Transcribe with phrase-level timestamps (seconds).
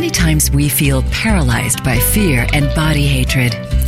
[0.00, 3.52] Many times we feel paralyzed by fear and body hatred.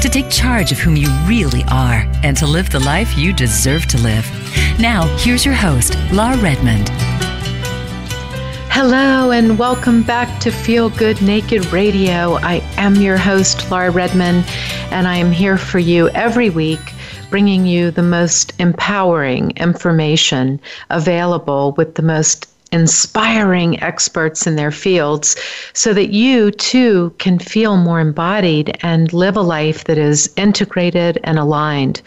[0.00, 3.86] To take charge of whom you really are and to live the life you deserve
[3.86, 4.26] to live.
[4.78, 6.90] Now, here's your host, Lar Redmond.
[8.70, 12.36] Hello, and welcome back to Feel Good Naked Radio.
[12.36, 14.44] I am your host, Lar Redmond,
[14.90, 16.80] and I am here for you every week,
[17.30, 20.60] bringing you the most empowering information
[20.90, 25.36] available with the most inspiring experts in their fields
[25.74, 31.20] so that you too can feel more embodied and live a life that is integrated
[31.24, 32.02] and aligned,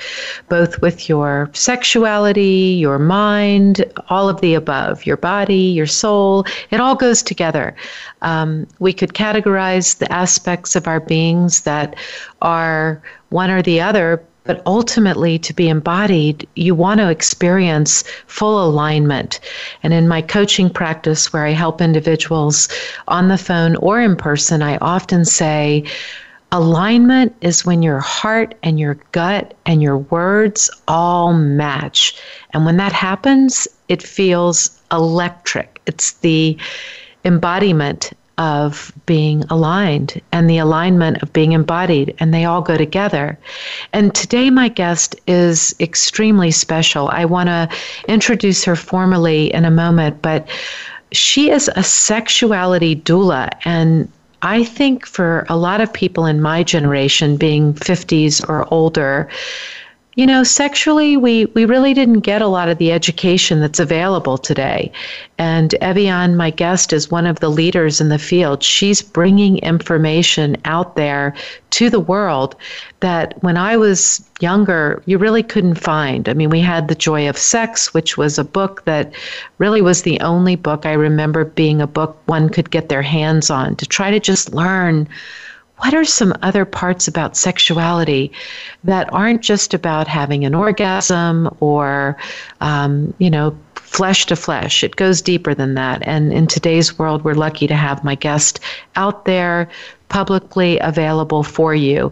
[0.49, 6.45] both with your sexuality, your mind, all of the above, your body, your soul.
[6.71, 7.75] It all goes together.
[8.21, 11.95] Um, we could categorize the aspects of our beings that
[12.41, 18.63] are one or the other but ultimately, to be embodied, you want to experience full
[18.63, 19.39] alignment.
[19.83, 22.69] And in my coaching practice, where I help individuals
[23.07, 25.83] on the phone or in person, I often say,
[26.51, 32.15] Alignment is when your heart and your gut and your words all match.
[32.53, 35.81] And when that happens, it feels electric.
[35.85, 36.57] It's the
[37.25, 43.37] embodiment of being aligned and the alignment of being embodied, and they all go together.
[43.93, 47.07] And today, my guest is extremely special.
[47.09, 47.69] I want to
[48.07, 50.47] introduce her formally in a moment, but
[51.11, 54.11] she is a sexuality doula, and
[54.41, 59.27] I think for a lot of people in my generation, being 50s or older,
[60.15, 64.37] you know, sexually, we, we really didn't get a lot of the education that's available
[64.37, 64.89] today.
[65.37, 68.63] And Ev'Yan, my guest, is one of the leaders in the field.
[68.63, 71.35] She's bringing information out there
[71.71, 72.55] to the world
[73.01, 76.29] that when I was younger, you really couldn't find.
[76.29, 79.13] I mean, we had The Joy of Sex, which was a book that
[79.57, 83.49] really was the only book I remember being a book one could get their hands
[83.49, 85.09] on to try to just learn
[85.79, 88.31] what are some other parts about sexuality
[88.83, 92.17] that aren't just about having an orgasm or,
[92.61, 94.83] um, you know, flesh to flesh?
[94.83, 96.01] It goes deeper than that.
[96.07, 98.59] And in today's world, we're lucky to have my guest
[98.95, 99.69] out there
[100.09, 102.11] publicly available for you.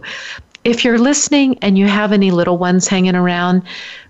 [0.64, 3.62] If you're listening and you have any little ones hanging around,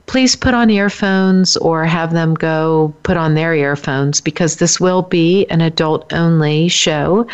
[0.07, 5.03] please put on earphones or have them go put on their earphones because this will
[5.03, 7.27] be an adult only show.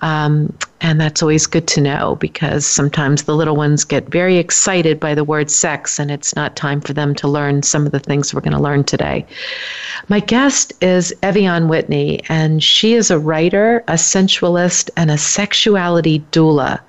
[0.00, 0.52] Um,
[0.84, 5.14] and that's always good to know because sometimes the little ones get very excited by
[5.14, 8.34] the word sex, and it's not time for them to learn some of the things
[8.34, 9.24] we're going to learn today.
[10.08, 16.22] My guest is Ev'Yan Whitney, and she is a writer, a sensualist, and a sexuality
[16.32, 16.80] doula.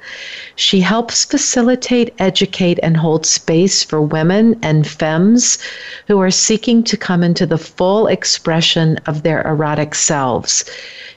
[0.58, 5.58] She helps facilitate, educate, and hold space for women and femmes
[6.08, 10.66] who are seeking to come into the full expression of their erotic selves.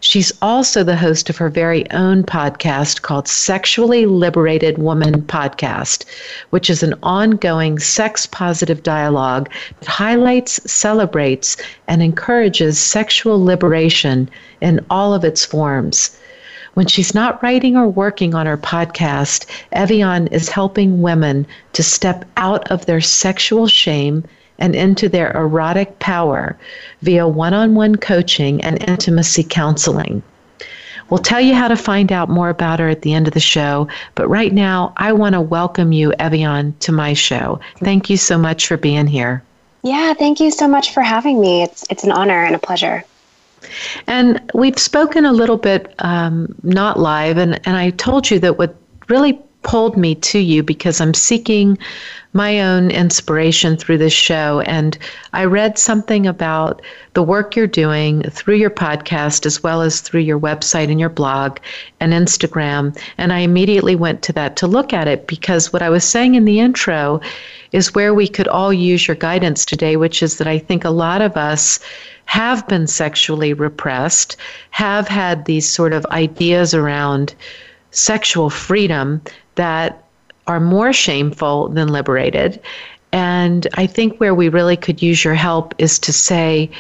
[0.01, 2.68] She's also the host of her very own podcast
[3.01, 6.05] called Sexually Liberated Woman Podcast,
[6.51, 9.49] which is an ongoing sex positive dialogue
[9.81, 11.57] that highlights, celebrates,
[11.87, 14.29] and encourages sexual liberation
[14.61, 16.19] in all of its forms.
[16.75, 22.27] When she's not writing or working on her podcast, Ev'Yan is helping women to step
[22.37, 24.25] out of their sexual shame
[24.59, 26.55] and into their erotic power
[27.01, 30.23] via one on one coaching and intimacy counseling.
[31.11, 33.41] We'll tell you how to find out more about her at the end of the
[33.41, 37.61] show, but right now I want to welcome you, Ev'Yan, to my show.
[37.79, 39.43] Thank you so much for being here.
[39.83, 41.63] Yeah, thank you so much for having me.
[41.63, 43.05] It's it's an honor and a pleasure.
[44.07, 48.59] And we've spoken a little bit, um, not live, and, and I told you that
[48.59, 48.77] what
[49.09, 51.79] really pulled me to you because I'm seeking
[52.33, 54.61] my own inspiration through this show.
[54.61, 54.97] And
[55.33, 56.83] I read something about
[57.15, 61.09] the work you're doing through your podcast as well as through your website and your
[61.09, 61.59] blog
[62.01, 62.97] and Instagram.
[63.17, 66.35] And I immediately went to that to look at it because what I was saying
[66.35, 67.21] in the intro
[67.73, 70.91] is where we could all use your guidance today, which is that I think a
[70.91, 71.81] lot of us
[72.27, 74.37] have been sexually repressed,
[74.71, 77.35] have had these sort of ideas around
[77.91, 79.21] sexual freedom
[79.59, 80.05] that
[80.47, 82.61] are more shameful than liberated.
[83.13, 86.71] And I think where we really could use your help is to say,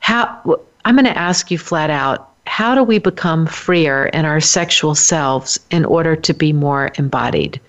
[0.00, 4.40] how I'm going to ask you flat out, how do we become freer in our
[4.40, 7.60] sexual selves in order to be more embodied?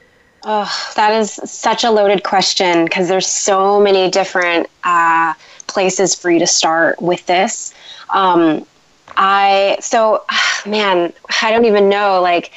[0.43, 5.35] Oh, that is such a loaded question because there's so many different uh,
[5.67, 7.73] places for you to start with this.
[8.09, 8.65] Um,
[9.15, 10.25] I so
[10.65, 12.21] man, I don't even know.
[12.21, 12.51] Like,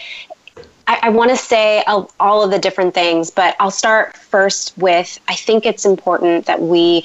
[0.86, 4.76] I, I want to say all, all of the different things, but I'll start first
[4.78, 7.04] with I think it's important that we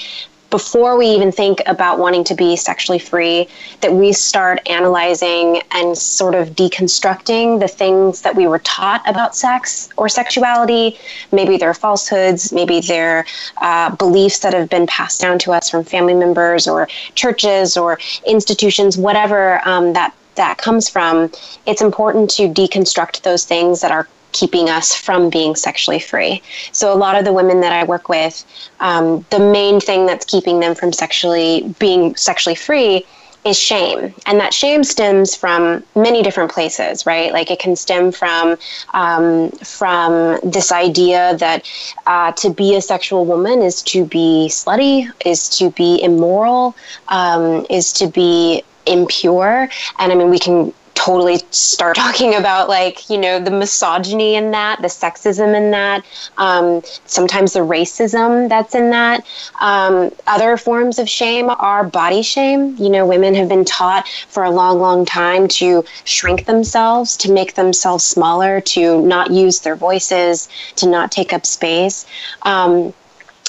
[0.51, 3.47] before we even think about wanting to be sexually free,
[3.79, 9.33] that we start analyzing and sort of deconstructing the things that we were taught about
[9.33, 10.99] sex or sexuality.
[11.31, 13.25] Maybe they're falsehoods, maybe they're
[13.57, 17.97] uh, beliefs that have been passed down to us from family members or churches or
[18.27, 21.31] institutions, whatever um, that that comes from.
[21.65, 26.41] It's important to deconstruct those things that are keeping us from being sexually free.
[26.71, 28.45] So a lot of the women that I work with,
[28.79, 33.05] um, the main thing that's keeping them from sexually being sexually free
[33.43, 38.11] is shame and that shame stems from many different places right like it can stem
[38.11, 38.55] from
[38.93, 41.67] um, from this idea that
[42.05, 46.75] uh, to be a sexual woman is to be slutty is to be immoral
[47.07, 49.69] um, is to be impure.
[49.99, 54.51] And i mean we can totally start talking about like you know the misogyny in
[54.51, 56.05] that the sexism in that
[56.37, 59.25] um, sometimes the racism that's in that.
[59.59, 62.75] Um, other forms of shame are body shame.
[62.77, 67.31] You know women have been taught for a long long time to shrink themselves to
[67.31, 72.05] make themselves smaller to not use their voices to not take up space.
[72.43, 72.93] Um,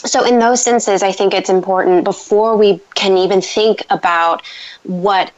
[0.04, 4.42] so in those senses i think it's important before we can even think about
[4.84, 5.32] what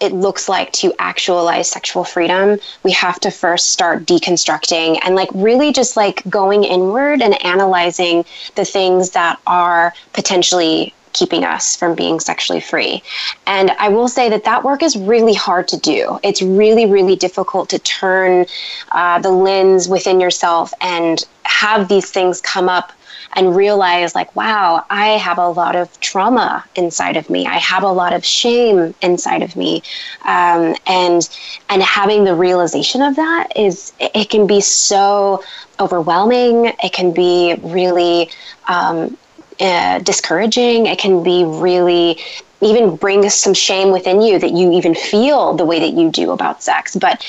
[0.00, 5.28] it looks like to actualize sexual freedom, we have to first start deconstructing and like
[5.34, 8.24] really just like going inward and analyzing
[8.54, 13.02] the things that are potentially keeping us from being sexually free.
[13.46, 16.18] And I will say that that work is really hard to do.
[16.22, 18.46] It's really, really difficult to turn
[18.92, 22.92] uh, the lens within yourself and have these things come up
[23.34, 27.46] and realize like wow i have a lot of trauma inside of me.
[27.46, 29.82] I have a lot of shame inside of me.
[30.24, 31.28] Um, and
[31.68, 35.42] and having the realization of that is it can be so
[35.78, 36.72] overwhelming.
[36.82, 38.30] It can be really
[38.68, 39.16] um,
[39.60, 40.86] uh, discouraging.
[40.86, 42.18] It can be really
[42.62, 46.30] even bring some shame within you that you even feel the way that you do
[46.32, 46.96] about sex.
[46.96, 47.24] But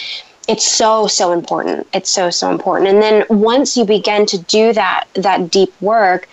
[0.52, 1.88] it's so so important.
[1.94, 2.90] It's so so important.
[2.90, 6.28] And then once you begin to do that that deep work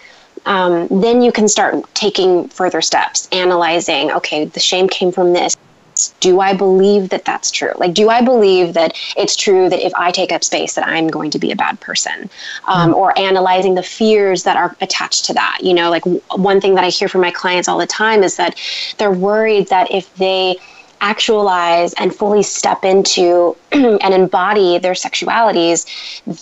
[0.47, 5.55] um, then you can start taking further steps analyzing okay the shame came from this.
[6.21, 7.73] Do i believe that that's true?
[7.77, 11.09] Like do i believe that it's true that if i take up space that i'm
[11.09, 12.31] going to be a bad person?
[12.67, 15.59] Um, or analyzing the fears that are attached to that.
[15.63, 18.23] You know like w- one thing that i hear from my clients all the time
[18.23, 18.57] is that
[18.99, 20.57] they're worried that if they
[21.01, 25.87] actualize and fully step into and embody their sexualities,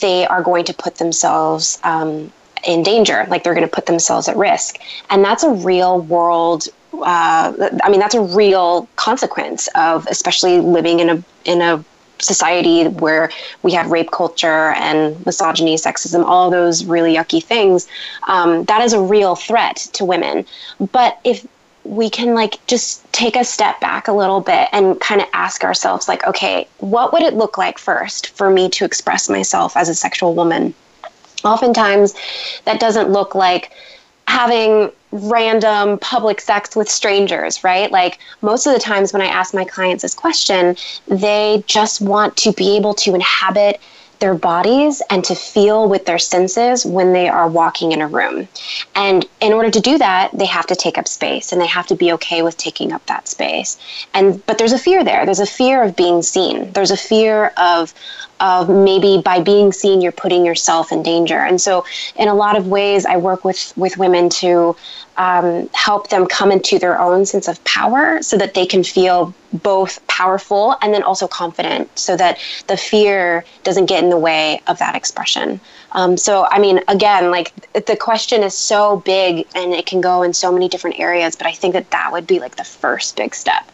[0.01, 2.33] they are going to put themselves um,
[2.67, 4.79] in danger, like they're going to put themselves at risk.
[5.11, 6.69] And that's a real world.
[6.93, 11.85] Uh, I mean, that's a real consequence of especially living in a in a
[12.19, 13.31] society where
[13.63, 17.87] we have rape culture and misogyny, sexism, all those really yucky things.
[18.27, 20.47] Um, that is a real threat to women.
[20.93, 21.47] But if
[21.89, 25.65] we can like just take a step back a little bit and kind of ask
[25.65, 29.89] ourselves like okay what would it look like first for me to express myself as
[29.89, 30.75] a sexual woman
[31.45, 32.15] oftentimes
[32.65, 33.73] that doesn't look like
[34.29, 37.91] having random public sex with strangers, right?
[37.91, 40.77] Like most of the times when I ask my clients this question,
[41.07, 43.81] they just want to be able to inhabit
[44.19, 48.49] their bodies and to feel with their senses when they are walking in a room.
[48.95, 51.87] And in order to do that, they have to take up space and they have
[51.89, 53.79] to be okay with taking up that space.
[54.15, 55.25] And but there's a fear there.
[55.25, 56.73] There's a fear of being seen.
[56.73, 57.93] There's a fear of
[58.41, 61.39] of maybe by being seen you're putting yourself in danger.
[61.39, 64.77] And so in a lot of ways I work with with women to
[65.17, 69.35] um, help them come into their own sense of power so that they can feel
[69.53, 74.61] both powerful and then also confident so that the fear doesn't get in the way
[74.67, 75.61] of that expression.
[75.93, 77.53] Um, so, I mean, again, like
[77.87, 81.47] the question is so big and it can go in so many different areas, but
[81.47, 83.71] I think that that would be like the first big step.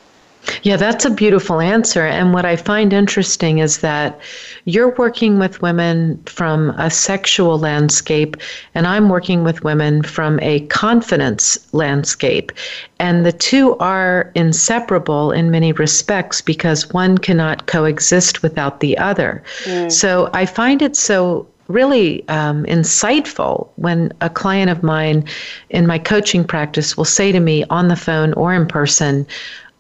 [0.63, 2.07] Yeah, that's a beautiful answer.
[2.07, 4.21] And what I find interesting is that
[4.65, 8.37] you're working with women from a sexual landscape,
[8.75, 12.53] and I'm working with women from a confidence landscape.
[12.99, 19.43] And the two are inseparable in many respects because one cannot coexist without the other.
[19.65, 19.91] Mm.
[19.91, 25.25] So I find it so really um, insightful when a client of mine
[25.71, 29.27] in my coaching practice will say to me on the phone or in person,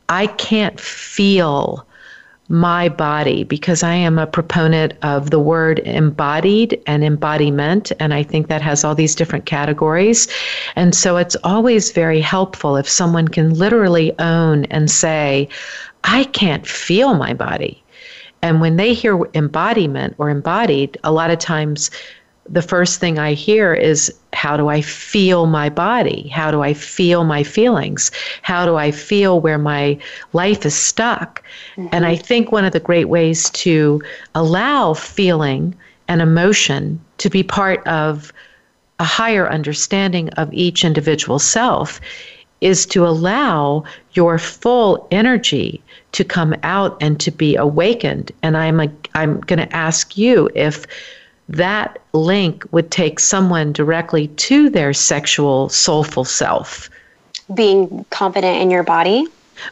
[0.08, 1.86] I can't feel
[2.48, 7.92] my body because I am a proponent of the word embodied and embodiment.
[7.98, 10.28] And I think that has all these different categories.
[10.76, 15.48] And so it's always very helpful if someone can literally own and say,
[16.04, 17.82] I can't feel my body.
[18.42, 21.90] And when they hear embodiment or embodied, a lot of times
[22.48, 24.12] the first thing I hear is
[24.42, 26.26] how do I feel my body?
[26.26, 28.10] How do I feel my feelings?
[28.42, 29.96] How do I feel where my
[30.32, 31.40] life is stuck?
[31.76, 31.90] Mm-hmm.
[31.92, 34.02] And I think one of the great ways to
[34.34, 35.76] allow feeling
[36.08, 38.32] and emotion to be part of
[38.98, 42.00] a higher understanding of each individual self
[42.60, 43.84] is to allow
[44.14, 45.80] your full energy
[46.10, 48.32] to come out and to be awakened.
[48.42, 50.84] And I'm a, I'm going to ask you if
[51.52, 56.88] that link would take someone directly to their sexual soulful self.
[57.54, 59.26] Being confident in your body?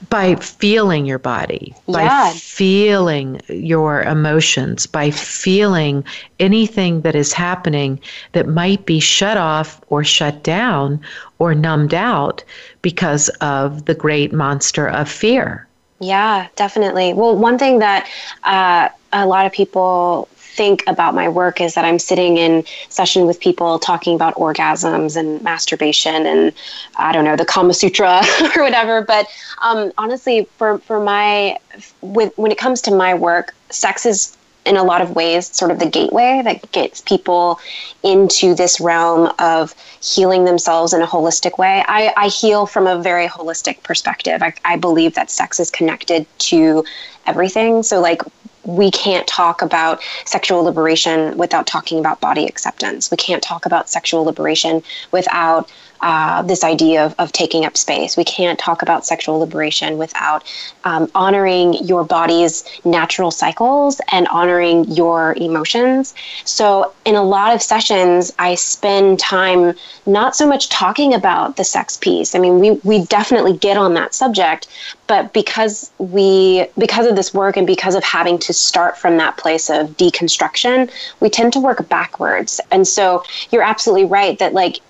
[0.09, 2.31] By feeling your body, yeah.
[2.31, 6.05] by feeling your emotions, by feeling
[6.39, 7.99] anything that is happening
[8.33, 11.01] that might be shut off or shut down
[11.41, 12.45] or numbed out
[12.83, 15.67] because of the great monster of fear.
[15.99, 17.13] Yeah, definitely.
[17.13, 18.09] Well, one thing that
[18.45, 23.27] uh, a lot of people think about my work is that I'm sitting in session
[23.27, 26.53] with people talking about orgasms and masturbation and
[26.97, 28.23] I don't know the Kama Sutra
[28.57, 29.03] or whatever.
[29.03, 29.27] But
[29.63, 31.59] um, honestly, for for my
[32.01, 35.71] with when it comes to my work, sex is in a lot of ways sort
[35.71, 37.59] of the gateway that gets people
[38.03, 41.83] into this realm of healing themselves in a holistic way.
[41.89, 44.43] I, I heal from a very holistic perspective.
[44.43, 46.85] I, I believe that sex is connected to
[47.27, 47.83] everything.
[47.83, 48.23] So, like,
[48.65, 53.11] we can't talk about sexual liberation without talking about body acceptance.
[53.11, 55.71] We can't talk about sexual liberation without
[56.03, 58.17] uh, this idea of, of taking up space.
[58.17, 60.45] We can't talk about sexual liberation without
[60.85, 66.15] um, honoring your body's natural cycles and honoring your emotions.
[66.45, 69.75] So, in a lot of sessions, I spend time
[70.07, 72.35] not so much talking about the sex piece.
[72.35, 74.69] I mean, we, we definitely get on that subject,
[75.07, 79.37] but because we because of this work and because of having to start from that
[79.37, 80.91] place of deconstruction,
[81.21, 82.61] we tend to work backwards.
[82.71, 84.81] And so, you're absolutely right that like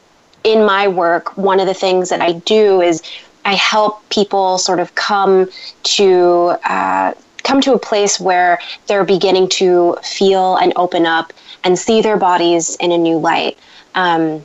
[0.44, 3.02] in my work, one of the things that I do is
[3.44, 5.48] I help people sort of come
[5.82, 11.32] to uh, come to a place where they're beginning to feel and open up
[11.64, 13.58] and see their bodies in a new light.
[13.94, 14.44] Um,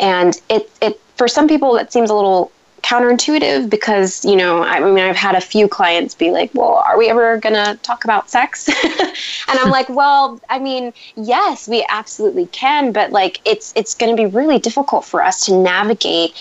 [0.00, 2.50] and it, it for some people it seems a little
[2.82, 6.98] counterintuitive because you know I mean I've had a few clients be like, "Well, are
[6.98, 11.84] we ever going to talk about sex?" and I'm like, "Well, I mean, yes, we
[11.88, 16.34] absolutely can, but like it's it's going to be really difficult for us to navigate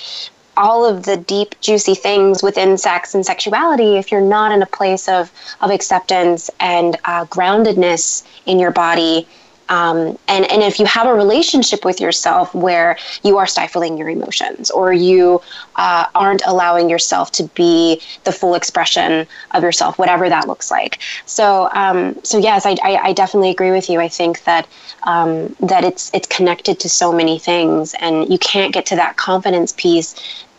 [0.58, 4.66] all of the deep juicy things within sex and sexuality if you're not in a
[4.66, 5.32] place of
[5.62, 9.28] of acceptance and uh, groundedness in your body
[9.72, 14.10] um, and, and if you have a relationship with yourself where you are stifling your
[14.10, 15.42] emotions or you
[15.78, 21.00] uh, aren't allowing yourself to be the full expression of yourself, whatever that looks like.
[21.26, 24.02] So, um, so yes, I, I, I, definitely agree with you.
[24.02, 24.68] I think that
[25.04, 29.16] um, that it's it's connected to so many things, and you can't get to that
[29.16, 30.16] confidence piece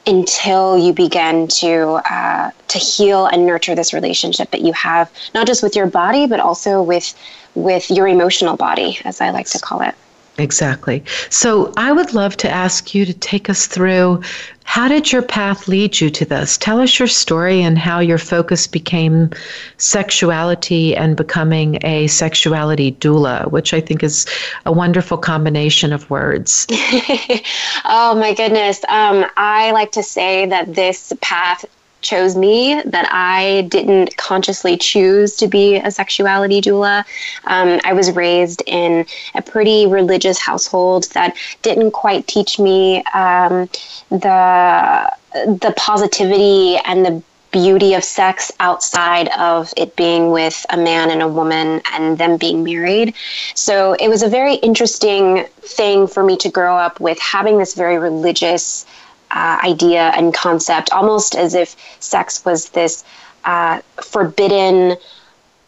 [0.07, 5.47] until you begin to uh, to heal and nurture this relationship that you have not
[5.47, 7.14] just with your body but also with
[7.54, 9.94] with your emotional body, as I like to call it.
[10.38, 11.04] Exactly.
[11.28, 14.23] So I would love to ask you to take us through
[14.64, 16.56] how did your path lead you to this?
[16.56, 19.28] Tell us your story and how your focus became
[19.76, 24.26] sexuality and becoming a sexuality doula, which I think is
[24.64, 26.66] a wonderful combination of words.
[27.85, 28.82] oh my goodness.
[28.88, 31.66] Um, I like to say that this path
[32.02, 37.04] chose me, that I didn't consciously choose to be a sexuality doula.
[37.44, 43.68] Um, I was raised in a pretty religious household that didn't quite teach me um,
[44.11, 51.11] the the positivity and the beauty of sex outside of it being with a man
[51.11, 53.14] and a woman and them being married.
[53.54, 57.75] So it was a very interesting thing for me to grow up with having this
[57.75, 58.87] very religious
[59.32, 63.04] uh, idea and concept, almost as if sex was this
[63.44, 64.96] uh, forbidden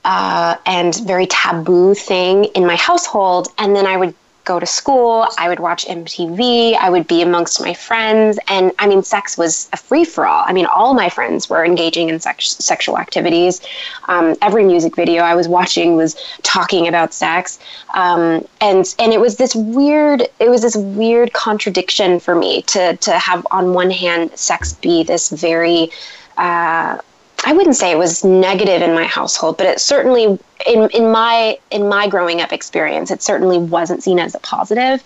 [0.04, 3.48] uh, and very taboo thing in my household.
[3.58, 4.14] And then I would
[4.44, 8.38] go to school, I would watch MTV, I would be amongst my friends.
[8.48, 10.44] And I mean, sex was a free for all.
[10.46, 13.60] I mean, all my friends were engaging in sex- sexual activities.
[14.08, 17.58] Um, every music video I was watching was talking about sex.
[17.94, 22.96] Um, and, and it was this weird, it was this weird contradiction for me to,
[22.96, 25.90] to have on one hand, sex be this very,
[26.36, 26.98] uh,
[27.44, 31.58] I wouldn't say it was negative in my household, but it certainly in in my
[31.70, 35.02] in my growing up experience, it certainly wasn't seen as a positive.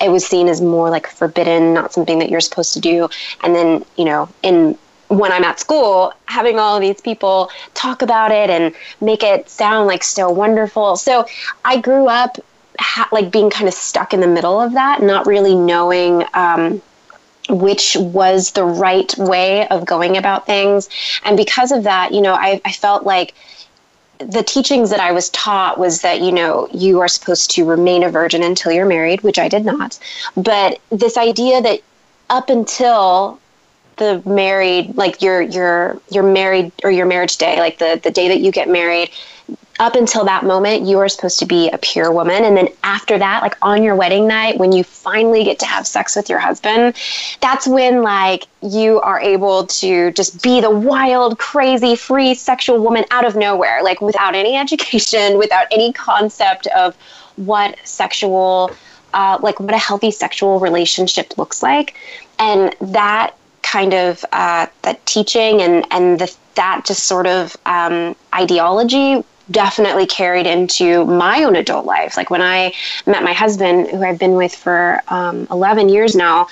[0.00, 3.08] It was seen as more like forbidden, not something that you're supposed to do.
[3.42, 4.76] And then, you know, in
[5.08, 9.48] when I'm at school, having all of these people talk about it and make it
[9.48, 10.96] sound like so wonderful.
[10.96, 11.26] So
[11.64, 12.36] I grew up
[12.78, 16.82] ha- like being kind of stuck in the middle of that, not really knowing um,
[17.48, 20.88] which was the right way of going about things.
[21.24, 23.34] And because of that, you know, I, I felt like
[24.18, 28.02] the teachings that I was taught was that, you know, you are supposed to remain
[28.02, 29.98] a virgin until you're married, which I did not.
[30.36, 31.80] But this idea that
[32.28, 33.38] up until
[33.96, 38.28] the married like your your your married or your marriage day like the the day
[38.28, 39.10] that you get married
[39.78, 42.44] up until that moment, you are supposed to be a pure woman.
[42.44, 45.86] And then after that, like on your wedding night, when you finally get to have
[45.86, 46.96] sex with your husband,
[47.40, 53.04] that's when like you are able to just be the wild, crazy, free sexual woman
[53.10, 56.96] out of nowhere, like without any education, without any concept of
[57.36, 58.72] what sexual,
[59.14, 61.94] uh, like what a healthy sexual relationship looks like.
[62.40, 68.16] And that kind of uh, that teaching and and the, that just sort of um,
[68.34, 72.16] ideology definitely carried into my own adult life.
[72.16, 72.72] Like when I
[73.06, 76.48] met my husband, who I've been with for um, 11 years now,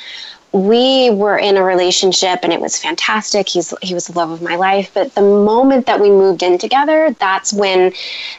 [0.53, 3.49] we were in a relationship and it was fantastic.
[3.49, 4.91] He's he was the love of my life.
[4.95, 7.93] But the moment that we moved in together, that's when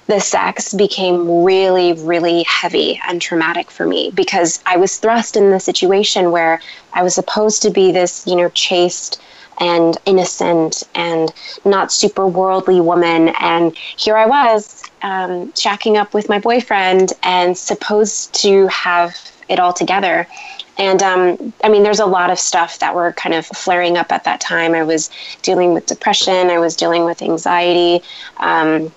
[0.07, 5.51] the sex became really, really heavy and traumatic for me because I was thrust in
[5.51, 6.59] the situation where
[6.93, 9.21] I was supposed to be this, you know, chaste
[9.59, 11.33] and innocent and
[11.65, 13.29] not super worldly woman.
[13.39, 19.15] And here I was, um, shacking up with my boyfriend and supposed to have
[19.49, 20.27] it all together.
[20.77, 24.11] And um, I mean, there's a lot of stuff that were kind of flaring up
[24.11, 24.75] at that time.
[24.75, 25.09] I was
[25.41, 28.03] dealing with depression, I was dealing with anxiety.
[28.37, 28.91] Um,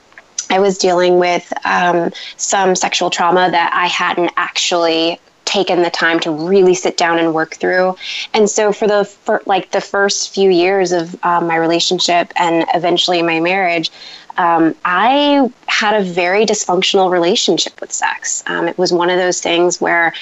[0.50, 5.20] I was dealing with um, some sexual trauma that I hadn't actually
[5.50, 7.96] taken the time to really sit down and work through.
[8.34, 12.64] And so for the for like the first few years of um, my relationship and
[12.74, 13.90] eventually my marriage,
[14.38, 18.44] um, I had a very dysfunctional relationship with sex.
[18.46, 20.14] Um, it was one of those things where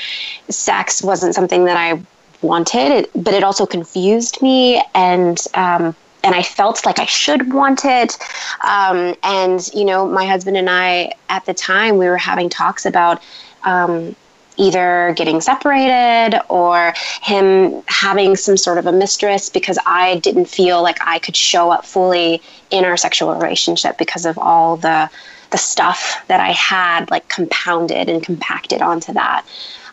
[0.48, 2.00] sex wasn't something that I
[2.40, 7.84] wanted, but it also confused me and um, and I felt like I should want
[7.84, 8.16] it.
[8.64, 12.86] Um, and you know, my husband and I at the time we were having talks
[12.86, 13.22] about
[13.64, 14.16] um,
[14.58, 16.92] either getting separated or
[17.22, 21.70] him having some sort of a mistress because I didn't feel like I could show
[21.70, 25.10] up fully in our sexual relationship because of all the
[25.50, 29.46] the stuff that I had like compounded and compacted onto that.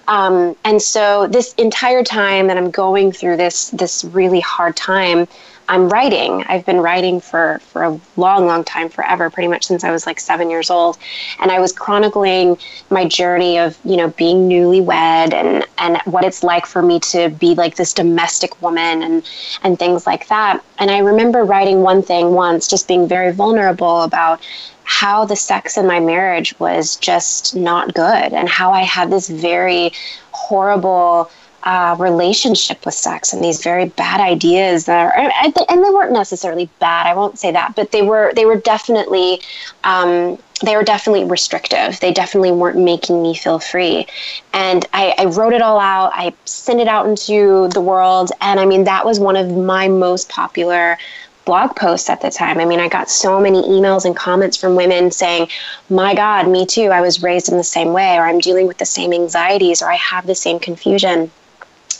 [0.07, 5.27] Um, and so this entire time that I'm going through this this really hard time,
[5.67, 6.43] I'm writing.
[6.47, 10.05] I've been writing for for a long, long time, forever, pretty much since I was
[10.05, 10.97] like seven years old.
[11.39, 12.57] And I was chronicling
[12.89, 17.29] my journey of you know being newlywed and and what it's like for me to
[17.29, 19.27] be like this domestic woman and
[19.63, 20.63] and things like that.
[20.77, 24.41] And I remember writing one thing once, just being very vulnerable about
[24.85, 29.27] how the sex in my marriage was just not good and how I had this
[29.27, 29.91] very
[30.31, 31.31] horrible
[31.65, 36.69] uh, relationship with sex and these very bad ideas that are, and they weren't necessarily
[36.79, 37.07] bad.
[37.07, 39.41] I won't say that, but they were they were definitely
[39.83, 41.99] um, they were definitely restrictive.
[41.99, 44.07] They definitely weren't making me feel free.
[44.53, 46.11] And I, I, wrote it all out.
[46.13, 48.31] I sent it out into the world.
[48.39, 50.97] And I mean, that was one of my most popular
[51.43, 52.59] blog posts at the time.
[52.59, 55.49] I mean, I got so many emails and comments from women saying,
[55.89, 56.89] My God, me too.
[56.89, 59.91] I was raised in the same way, or I'm dealing with the same anxieties, or
[59.91, 61.31] I have the same confusion.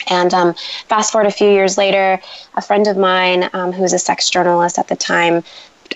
[0.08, 0.54] And um,
[0.88, 2.20] fast forward a few years later,
[2.56, 5.44] a friend of mine um, who was a sex journalist at the time,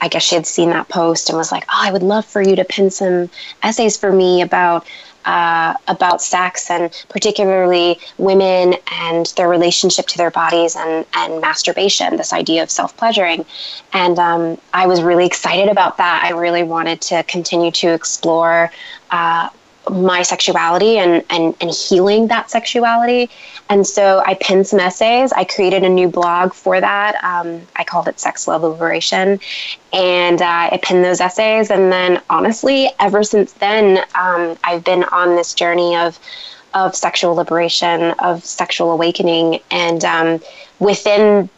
[0.01, 2.41] I guess she had seen that post and was like, "Oh, I would love for
[2.41, 3.29] you to pin some
[3.63, 4.87] essays for me about
[5.25, 12.17] uh, about sex and particularly women and their relationship to their bodies and and masturbation.
[12.17, 13.45] This idea of self pleasuring."
[13.93, 16.23] And um, I was really excited about that.
[16.23, 18.71] I really wanted to continue to explore.
[19.11, 19.49] Uh,
[19.91, 23.29] my sexuality and, and, and healing that sexuality.
[23.69, 25.31] And so I pinned some essays.
[25.31, 27.23] I created a new blog for that.
[27.23, 29.39] Um, I called it Sex Love Liberation.
[29.93, 31.69] And uh, I pinned those essays.
[31.69, 36.19] And then honestly, ever since then, um, I've been on this journey of,
[36.73, 39.59] of sexual liberation, of sexual awakening.
[39.71, 40.39] And um,
[40.79, 41.49] within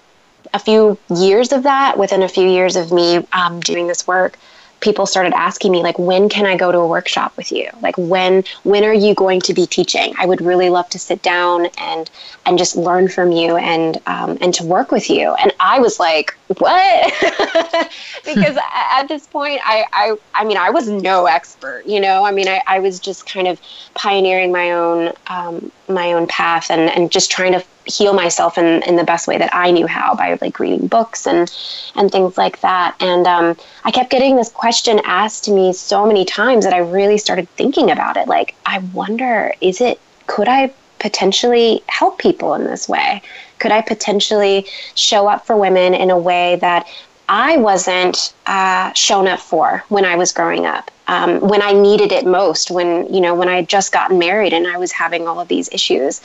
[0.53, 4.37] a few years of that, within a few years of me um, doing this work,
[4.81, 7.69] people started asking me like when can i go to a workshop with you?
[7.81, 10.13] Like when when are you going to be teaching?
[10.17, 12.09] I would really love to sit down and
[12.45, 15.33] and just learn from you and um, and to work with you.
[15.35, 17.13] And i was like what?
[18.23, 22.25] Because at this point I, I i mean i was no expert you know?
[22.25, 23.59] I mean i, I was just kind of
[23.93, 28.83] pioneering my own um, my own path and and just trying to heal myself in,
[28.83, 31.51] in the best way that I knew how by like reading books and
[31.95, 32.95] and things like that.
[32.99, 36.79] And um, I kept getting this question asked to me so many times that I
[36.79, 38.27] really started thinking about it.
[38.27, 43.21] Like, I wonder, is it could I potentially help people in this way?
[43.59, 46.87] Could I potentially show up for women in a way that
[47.33, 52.11] I wasn't uh, shown up for when I was growing up, um, when I needed
[52.11, 55.29] it most, when you know when I had just gotten married and I was having
[55.29, 56.19] all of these issues,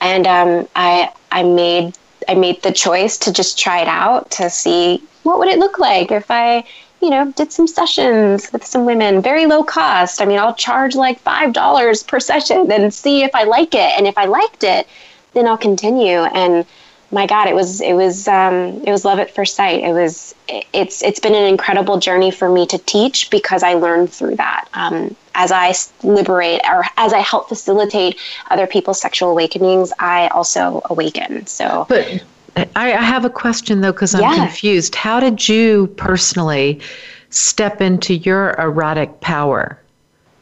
[0.00, 4.48] and um, I I made I made the choice to just try it out to
[4.48, 6.62] see what would it look like if I
[7.02, 10.22] you know did some sessions with some women, very low cost.
[10.22, 13.98] I mean, I'll charge like five dollars per session and see if I like it,
[13.98, 14.86] and if I liked it,
[15.32, 16.20] then I'll continue.
[16.42, 16.64] And
[17.14, 19.84] my God, it was it was um, it was love at first sight.
[19.84, 24.12] It was it's it's been an incredible journey for me to teach because I learned
[24.12, 24.68] through that.
[24.74, 28.18] Um, as I liberate or as I help facilitate
[28.50, 31.46] other people's sexual awakenings, I also awaken.
[31.46, 32.24] So, but
[32.56, 34.34] I, I have a question though because I'm yeah.
[34.34, 34.96] confused.
[34.96, 36.80] How did you personally
[37.30, 39.78] step into your erotic power?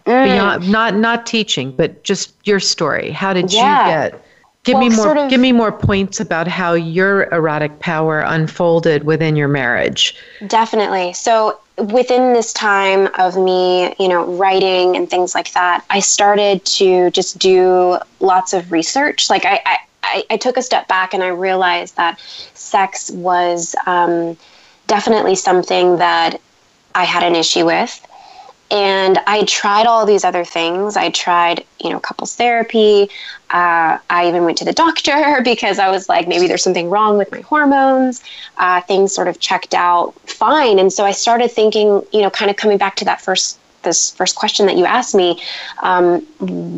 [0.06, 0.24] Mm.
[0.24, 3.10] Beyond not not teaching, but just your story.
[3.10, 3.86] How did yeah.
[3.86, 4.26] you get?
[4.64, 5.04] Give well, me more.
[5.04, 10.14] Sort of, give me more points about how your erotic power unfolded within your marriage.
[10.46, 11.14] Definitely.
[11.14, 16.64] So within this time of me, you know, writing and things like that, I started
[16.66, 19.28] to just do lots of research.
[19.28, 19.60] Like I,
[20.04, 22.20] I, I took a step back and I realized that
[22.54, 24.36] sex was um,
[24.86, 26.40] definitely something that
[26.94, 28.06] I had an issue with
[28.72, 30.96] and I tried all these other things.
[30.96, 33.10] I tried, you know, couples therapy.
[33.50, 37.18] Uh, I even went to the doctor because I was like, maybe there's something wrong
[37.18, 38.24] with my hormones.
[38.56, 42.50] Uh, things sort of checked out fine, and so I started thinking, you know, kind
[42.50, 45.42] of coming back to that first this first question that you asked me,
[45.82, 46.20] um,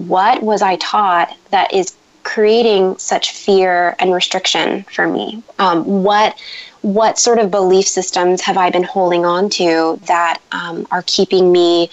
[0.08, 5.42] what was I taught that is creating such fear and restriction for me?
[5.58, 6.36] Um, what
[6.84, 11.50] what sort of belief systems have I been holding on to that um, are keeping
[11.50, 11.88] me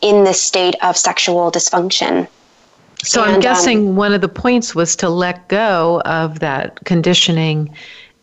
[0.00, 2.26] in this state of sexual dysfunction?
[3.04, 6.40] So and, I'm um, guessing um, one of the points was to let go of
[6.40, 7.72] that conditioning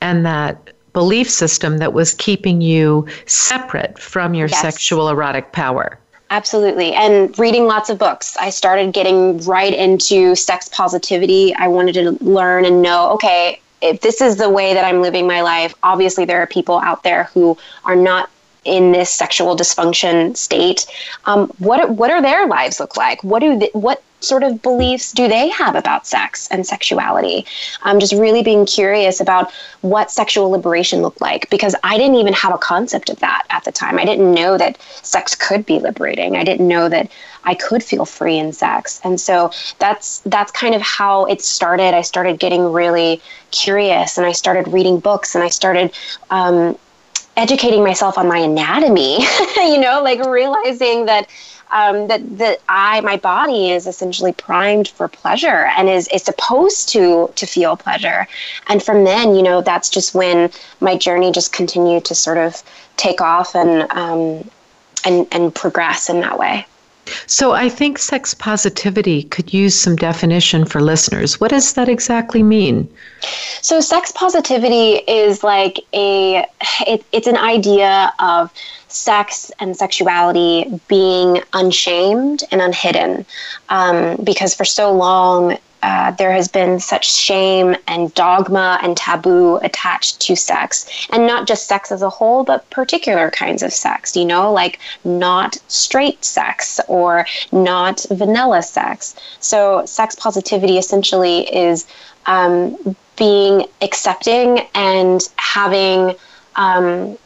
[0.02, 4.60] and that belief system that was keeping you separate from your yes.
[4.60, 5.98] sexual erotic power.
[6.30, 6.94] Absolutely.
[6.94, 8.36] And reading lots of books.
[8.36, 11.56] I started getting right into sex positivity.
[11.56, 15.28] I wanted to learn and know okay, if this is the way that I'm living
[15.28, 18.30] my life, obviously there are people out there who are not
[18.64, 20.86] in this sexual dysfunction state.
[21.26, 23.24] Um, what what are their lives look like?
[23.24, 27.46] What do they, what sort of beliefs do they have about sex and sexuality?
[27.82, 32.34] I'm just really being curious about what sexual liberation looked like because I didn't even
[32.34, 33.98] have a concept of that at the time.
[33.98, 36.38] I didn't know that sex could be liberating.
[36.38, 37.10] I didn't know that
[37.44, 39.02] I could feel free in sex.
[39.04, 41.94] And so that's that's kind of how it started.
[41.94, 45.92] I started getting really curious and I started reading books and I started
[46.30, 46.78] um,
[47.38, 49.20] educating myself on my anatomy,
[49.58, 51.28] you know, like realizing that
[51.72, 56.90] um, that that I my body is essentially primed for pleasure and is is supposed
[56.90, 58.28] to to feel pleasure.
[58.68, 62.62] And from then, you know, that's just when my journey just continued to sort of
[62.98, 64.50] take off and um,
[65.06, 66.66] and and progress in that way.
[67.28, 71.40] So I think sex positivity could use some definition for listeners.
[71.40, 72.88] What does that exactly mean?
[73.62, 76.46] So sex positivity is like a
[76.88, 78.52] it, it's an idea of
[78.88, 83.26] sex and sexuality being unshamed and unhidden.
[83.70, 89.58] Um, because for so long, uh, there has been such shame and dogma and taboo
[89.58, 94.16] attached to sex, and not just sex as a whole, but particular kinds of sex,
[94.16, 99.16] you know, like not straight sex or not vanilla sex.
[99.40, 101.88] So, sex positivity essentially is
[102.26, 106.16] um, being accepting and having.
[106.56, 107.18] Um,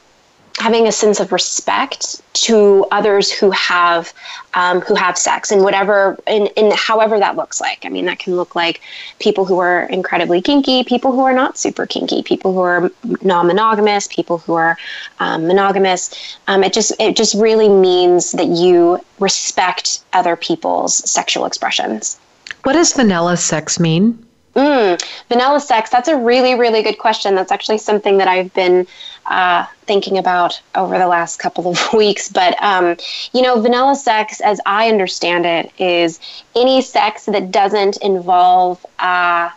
[0.59, 4.13] having a sense of respect to others who have
[4.53, 7.85] um, who have sex and whatever in, in however that looks like.
[7.85, 8.81] I mean that can look like
[9.19, 12.91] people who are incredibly kinky people who are not super kinky people who are
[13.21, 14.77] non-monogamous people who are
[15.19, 16.37] um, monogamous.
[16.47, 22.17] Um, it just it just really means that you respect other people's sexual expressions.
[22.63, 24.24] What does vanilla sex mean
[24.55, 27.35] Mm, vanilla sex, that's a really, really good question.
[27.35, 28.87] That's actually something that I've been
[29.25, 32.29] uh, thinking about over the last couple of weeks.
[32.29, 32.95] But, um,
[33.33, 36.19] you know, vanilla sex, as I understand it, is
[36.55, 38.85] any sex that doesn't involve.
[38.97, 39.49] Uh,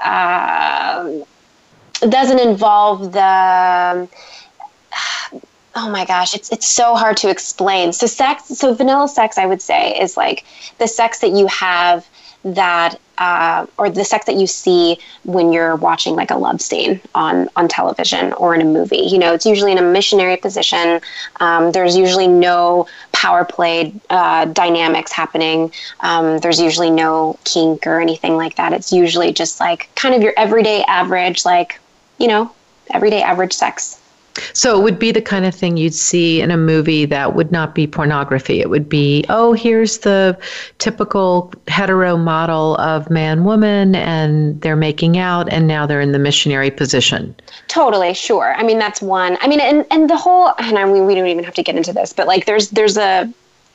[0.00, 1.24] uh,
[2.00, 4.08] doesn't involve the
[5.74, 7.92] oh my gosh, it's it's so hard to explain.
[7.92, 10.44] So sex, so vanilla sex, I would say, is like
[10.78, 12.06] the sex that you have
[12.44, 17.00] that uh, or the sex that you see when you're watching like a love scene
[17.14, 18.98] on on television or in a movie.
[18.98, 21.00] You know, it's usually in a missionary position.
[21.40, 25.72] Um, there's usually no power play uh, dynamics happening.
[26.00, 28.72] Um, there's usually no kink or anything like that.
[28.72, 31.80] It's usually just like kind of your everyday average, like
[32.18, 32.52] you know,
[32.90, 33.97] everyday average sex.
[34.52, 37.52] So it would be the kind of thing you'd see in a movie that would
[37.52, 38.60] not be pornography.
[38.60, 40.38] It would be, oh, here's the
[40.78, 46.18] typical hetero model of man woman, and they're making out, and now they're in the
[46.18, 47.34] missionary position.
[47.68, 48.54] Totally, sure.
[48.54, 49.38] I mean, that's one.
[49.40, 51.76] I mean, and, and the whole, and I mean, we don't even have to get
[51.76, 53.32] into this, but like there's there's a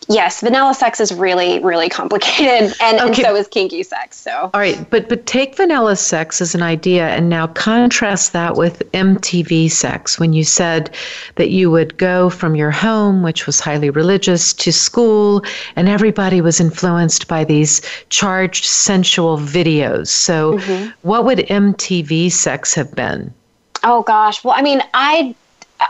[0.09, 3.07] yes, vanilla sex is really, really complicated, and, okay.
[3.07, 4.17] and, so is kinky sex.
[4.17, 8.55] So, all right, but but take vanilla sex as an idea, and now contrast that
[8.55, 10.19] with MTV sex.
[10.19, 10.93] When you said
[11.35, 15.43] that you would go from your home, which was highly religious, to school,
[15.75, 20.07] and everybody was influenced by these charged, sensual videos.
[20.07, 20.91] So, mm-hmm.
[21.01, 23.33] what would MTV sex have been?
[23.83, 25.35] Oh gosh, well, I mean, I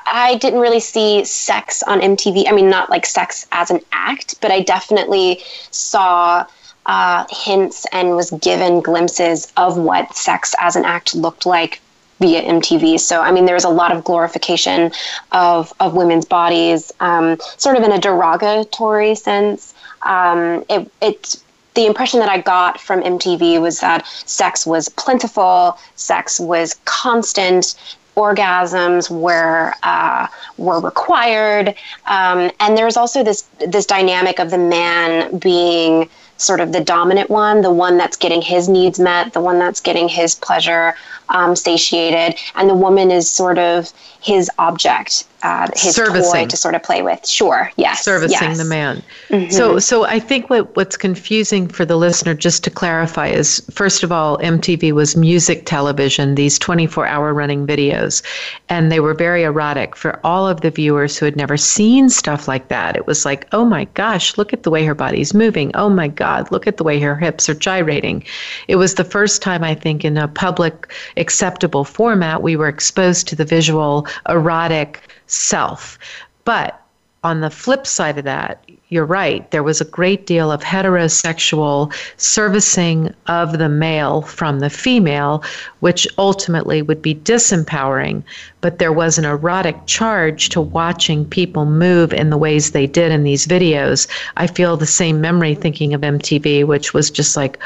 [0.05, 2.47] I didn't really see sex on MTV.
[2.47, 6.45] I mean, not like sex as an act, but I definitely saw
[6.85, 11.81] uh, hints and was given glimpses of what sex as an act looked like
[12.19, 12.99] via MTV.
[12.99, 14.91] So, I mean, there was a lot of glorification
[15.31, 19.73] of, of women's bodies, um, sort of in a derogatory sense.
[20.03, 21.35] Um, it, it,
[21.73, 27.75] the impression that I got from MTV was that sex was plentiful, sex was constant,
[28.15, 31.69] orgasms were uh, were required,
[32.05, 37.29] um, and there's also this this dynamic of the man being sort of the dominant
[37.29, 40.93] one, the one that's getting his needs met, the one that's getting his pleasure
[41.29, 46.45] um, satiated, and the woman is sort of his object, uh, his Servicing.
[46.45, 47.27] toy to sort of play with.
[47.27, 48.57] Sure, yes, servicing yes.
[48.57, 49.03] the man.
[49.27, 49.51] Mm-hmm.
[49.51, 54.03] So, so I think what what's confusing for the listener, just to clarify, is first
[54.03, 58.23] of all, MTV was music television, these 24-hour running videos,
[58.69, 62.47] and they were very erotic for all of the viewers who had never seen stuff
[62.47, 62.95] like that.
[62.95, 65.71] It was like, oh my gosh, look at the way her body's moving.
[65.75, 68.23] Oh my God, look at the way her hips are gyrating.
[68.69, 73.27] It was the first time I think in a public acceptable format we were exposed
[73.27, 75.01] to the visual erotic
[75.33, 75.97] self.
[76.45, 76.79] But
[77.23, 79.49] on the flip side of that, you're right.
[79.51, 85.41] There was a great deal of heterosexual servicing of the male from the female,
[85.79, 88.23] which ultimately would be disempowering.
[88.59, 93.11] But there was an erotic charge to watching people move in the ways they did
[93.11, 94.07] in these videos.
[94.35, 97.57] I feel the same memory thinking of MTV, which was just like,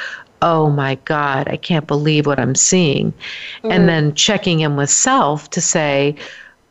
[0.43, 3.11] oh my God, I can't believe what I'm seeing.
[3.63, 3.73] Mm.
[3.73, 6.15] And then checking in with self to say,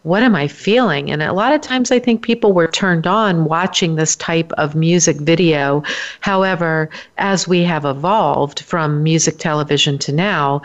[0.07, 1.11] what am I feeling?
[1.11, 4.77] And a lot of times I think people were turned on watching this type of
[4.77, 5.83] music video.
[6.21, 6.89] However,
[7.19, 10.63] as we have evolved from music television to now,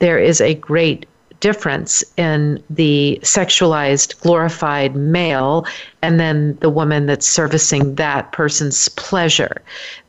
[0.00, 1.06] there is a great
[1.40, 5.64] difference in the sexualized, glorified male
[6.02, 9.62] and then the woman that's servicing that person's pleasure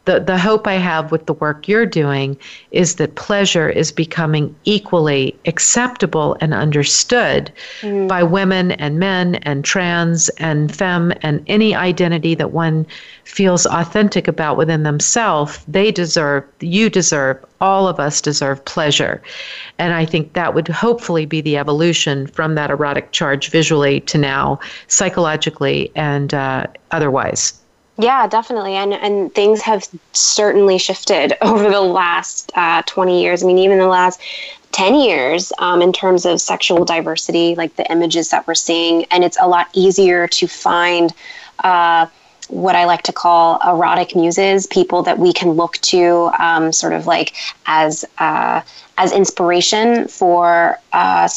[0.05, 2.37] the, the hope I have with the work you're doing
[2.71, 7.51] is that pleasure is becoming equally acceptable and understood
[7.81, 8.07] mm.
[8.07, 12.85] by women and men and trans and femme and any identity that one
[13.23, 15.63] feels authentic about within themselves.
[15.69, 19.21] They deserve, you deserve, all of us deserve pleasure.
[19.79, 24.17] And I think that would hopefully be the evolution from that erotic charge visually to
[24.17, 27.59] now psychologically and uh, otherwise.
[27.97, 33.43] Yeah, definitely, and and things have certainly shifted over the last uh, twenty years.
[33.43, 34.19] I mean, even the last
[34.73, 39.05] 10 years um, in terms of sexual diversity, like the images that we're seeing.
[39.05, 41.13] And it's a lot easier to find
[41.63, 42.07] uh,
[42.49, 46.93] what I like to call erotic muses, people that we can look to um, sort
[46.93, 48.61] of like as, uh,
[48.97, 51.29] as inspiration for uh,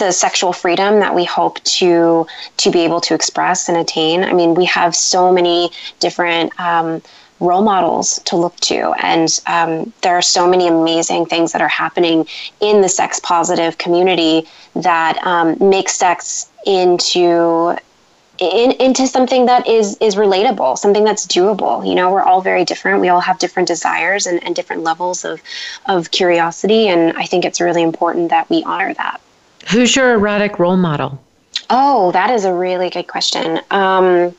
[0.00, 4.24] the sexual freedom that we hope to to be able to express and attain.
[4.24, 7.02] I mean, we have so many different um,
[7.38, 11.68] role models to look to, and um, there are so many amazing things that are
[11.68, 12.26] happening
[12.60, 17.76] in the sex positive community that um, make sex into
[18.40, 21.86] in, into something that is is relatable, something that's doable.
[21.86, 23.00] You know, we're all very different.
[23.00, 25.42] We all have different desires and, and different levels of
[25.86, 29.20] of curiosity, and I think it's really important that we honor that.
[29.68, 31.22] Who's your erotic role model?
[31.68, 33.60] Oh, that is a really good question.
[33.70, 34.34] Um,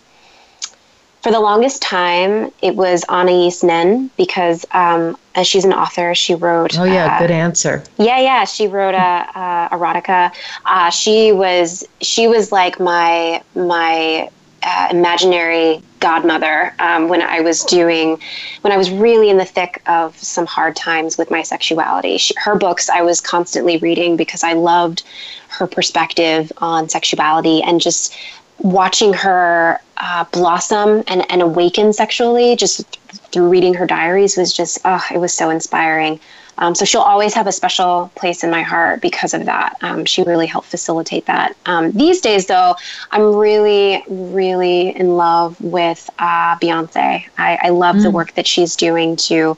[1.22, 6.34] for the longest time, it was Anais Nin because um, as she's an author, she
[6.34, 6.78] wrote.
[6.78, 7.84] Oh yeah, uh, good answer.
[7.98, 10.34] Yeah, yeah, she wrote a, a erotica.
[10.66, 14.30] Uh, she was she was like my my
[14.64, 18.20] uh, imaginary godmother um, when I was doing,
[18.62, 22.18] when I was really in the thick of some hard times with my sexuality.
[22.18, 25.04] She, her books I was constantly reading because I loved
[25.50, 28.16] her perspective on sexuality and just
[28.60, 32.98] watching her uh, blossom and, and awaken sexually just
[33.32, 36.20] through reading her diaries was just, oh, it was so inspiring.
[36.62, 39.78] Um, so she'll always have a special place in my heart because of that.
[39.82, 41.58] Um, she really helped facilitate that.
[41.66, 42.76] Um, these days, though,
[43.10, 47.26] I'm really, really in love with uh, Beyonce.
[47.38, 48.04] I, I love mm.
[48.04, 49.58] the work that she's doing to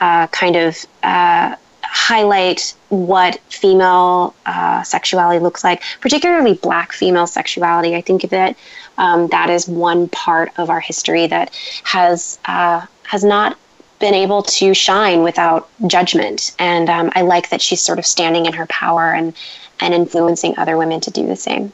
[0.00, 7.94] uh, kind of uh, highlight what female uh, sexuality looks like, particularly black female sexuality.
[7.94, 8.56] I think that
[8.98, 13.58] um, that is one part of our history that has uh, has not
[14.02, 16.54] been able to shine without judgment.
[16.58, 19.34] And um, I like that she's sort of standing in her power and
[19.80, 21.72] and influencing other women to do the same.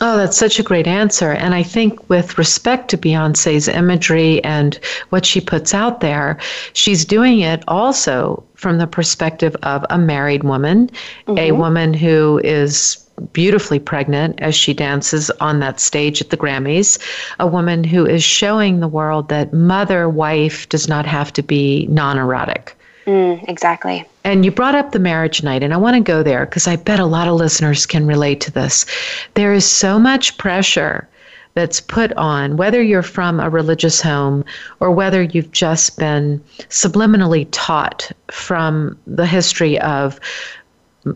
[0.00, 1.32] Oh, that's such a great answer.
[1.32, 4.78] And I think, with respect to Beyonce's imagery and
[5.10, 6.38] what she puts out there,
[6.72, 10.88] she's doing it also from the perspective of a married woman,
[11.26, 11.38] mm-hmm.
[11.38, 16.98] a woman who is beautifully pregnant as she dances on that stage at the Grammys,
[17.38, 21.86] a woman who is showing the world that mother wife does not have to be
[21.86, 22.76] non erotic.
[23.06, 24.06] Mm, exactly.
[24.24, 26.76] And you brought up the marriage night, and I want to go there because I
[26.76, 28.86] bet a lot of listeners can relate to this.
[29.34, 31.06] There is so much pressure
[31.54, 34.44] that's put on, whether you're from a religious home
[34.80, 40.18] or whether you've just been subliminally taught from the history of,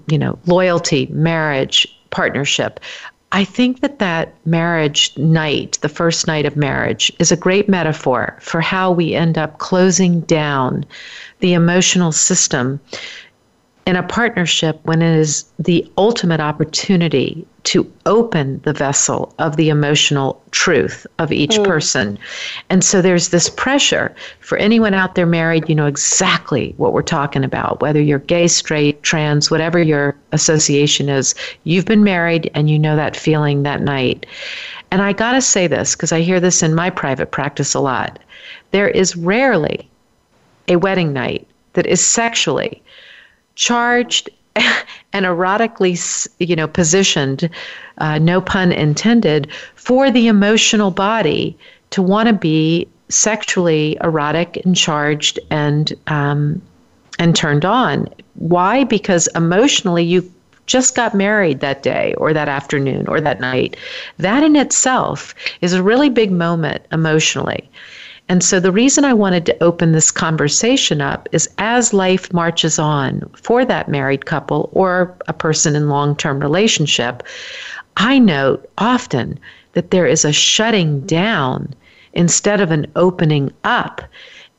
[0.09, 2.81] you know, loyalty, marriage, partnership.
[3.33, 8.37] I think that that marriage night, the first night of marriage, is a great metaphor
[8.41, 10.87] for how we end up closing down
[11.41, 12.81] the emotional system
[13.87, 19.69] in a partnership when it is the ultimate opportunity to open the vessel of the
[19.69, 21.65] emotional truth of each mm.
[21.67, 22.19] person.
[22.71, 27.03] And so there's this pressure for anyone out there married, you know exactly what we're
[27.03, 31.35] talking about, whether you're gay, straight, trans, whatever your association is.
[31.65, 34.25] You've been married and you know that feeling that night.
[34.91, 37.81] And I got to say this because I hear this in my private practice a
[37.81, 38.19] lot.
[38.71, 39.91] There is rarely
[40.69, 42.83] a wedding night that is sexually
[43.57, 44.31] charged
[45.13, 47.49] and erotically, you know, positioned,
[47.99, 51.57] uh, no pun intended, for the emotional body
[51.91, 56.61] to want to be sexually erotic and charged and um,
[57.19, 58.09] and turned on.
[58.35, 58.85] Why?
[58.85, 60.31] Because emotionally, you
[60.67, 63.77] just got married that day or that afternoon or that night.
[64.19, 67.69] That in itself is a really big moment emotionally.
[68.29, 72.79] And so the reason I wanted to open this conversation up is as life marches
[72.79, 77.23] on for that married couple or a person in long-term relationship,
[77.97, 79.39] I note often
[79.73, 81.75] that there is a shutting down
[82.13, 84.03] instead of an opening up.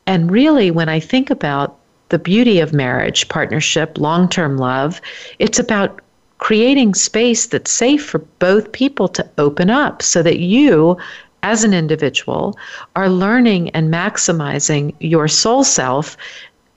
[0.08, 1.78] And really when I think about
[2.10, 5.00] the beauty of marriage, partnership, long-term love,
[5.38, 6.02] it's about
[6.40, 10.98] creating space that's safe for both people to open up so that you
[11.44, 12.58] as an individual
[12.96, 16.18] are learning and maximizing your soul self,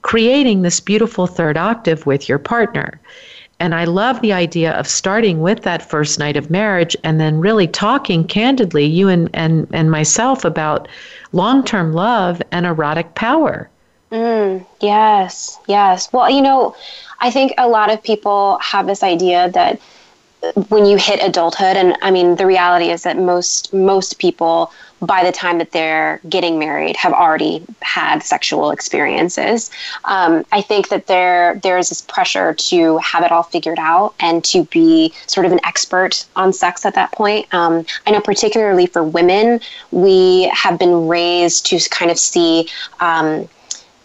[0.03, 3.01] creating this beautiful third octave with your partner.
[3.61, 7.39] And I love the idea of starting with that first night of marriage and then
[7.39, 10.89] really talking candidly, you and, and, and myself, about
[11.31, 13.69] long term love and erotic power.
[14.11, 16.13] Mm, yes, yes.
[16.13, 16.75] Well, you know,
[17.21, 19.81] I think a lot of people have this idea that
[20.69, 25.25] when you hit adulthood and i mean the reality is that most most people by
[25.25, 29.71] the time that they're getting married have already had sexual experiences.
[30.05, 34.45] Um, i think that there there's this pressure to have it all figured out and
[34.45, 37.53] to be sort of an expert on sex at that point.
[37.55, 42.69] Um, i know particularly for women we have been raised to kind of see
[43.01, 43.49] um,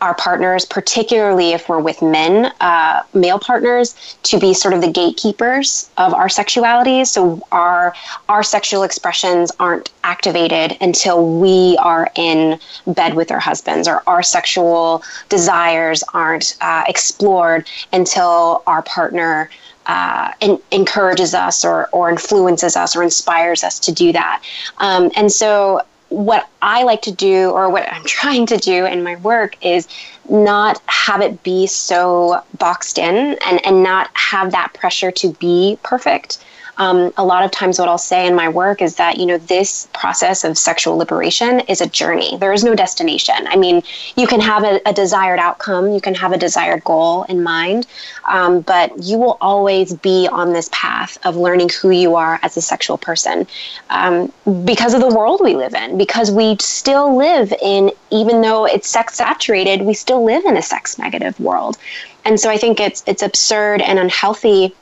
[0.02, 4.92] our partners, particularly if we're with men, uh, male partners, to be sort of the
[4.92, 7.06] gatekeepers of our sexuality.
[7.06, 7.94] So our
[8.30, 14.24] our sexual expressions aren't activated until we are in bed with our husbands, or our
[14.24, 19.50] sexual desires aren't uh, explored until our partner
[19.88, 20.32] uh,
[20.72, 24.44] encourages us or, or influences us or inspires us to do that.
[24.80, 29.04] Um, and so, what I like to do, or what I'm trying to do in
[29.04, 29.88] my work, is
[30.30, 35.78] not have it be so boxed in and, and not have that pressure to be
[35.84, 36.44] perfect
[36.78, 39.38] um, a lot of times what I'll say in my work is that, you know,
[39.40, 42.38] this process of sexual liberation is a journey.
[42.38, 43.36] There is no destination.
[43.48, 43.82] I mean,
[44.16, 47.88] you can have a, a desired outcome, you can have a desired goal in mind,
[48.26, 52.58] um, but you will always be on this path of learning who you are as
[52.58, 53.48] a sexual person
[53.90, 54.32] um,
[54.66, 58.88] because of the world we live in, because we still live in, even though it's
[58.88, 61.78] sex saturated, we still live in a sex negative world.
[62.26, 64.76] And so I think it's it's absurd and unhealthy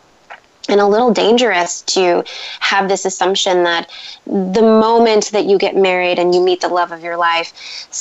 [0.70, 2.24] and a little dangerous to
[2.60, 3.90] have this assumption that
[4.26, 7.54] the moment that you get married and you meet the love of your life,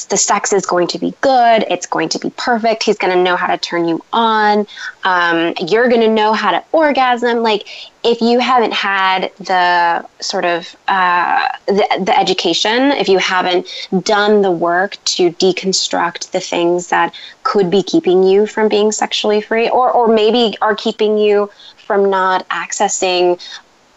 [0.09, 3.23] the sex is going to be good, it's going to be perfect, he's going to
[3.23, 4.67] know how to turn you on,
[5.05, 7.43] um, you're going to know how to orgasm.
[7.43, 7.69] Like,
[8.03, 13.67] if you haven't had the sort of uh, the, the education, if you haven't
[14.03, 19.41] done the work to deconstruct the things that could be keeping you from being sexually
[19.41, 21.51] free, or, or maybe are keeping you
[21.95, 23.41] from not accessing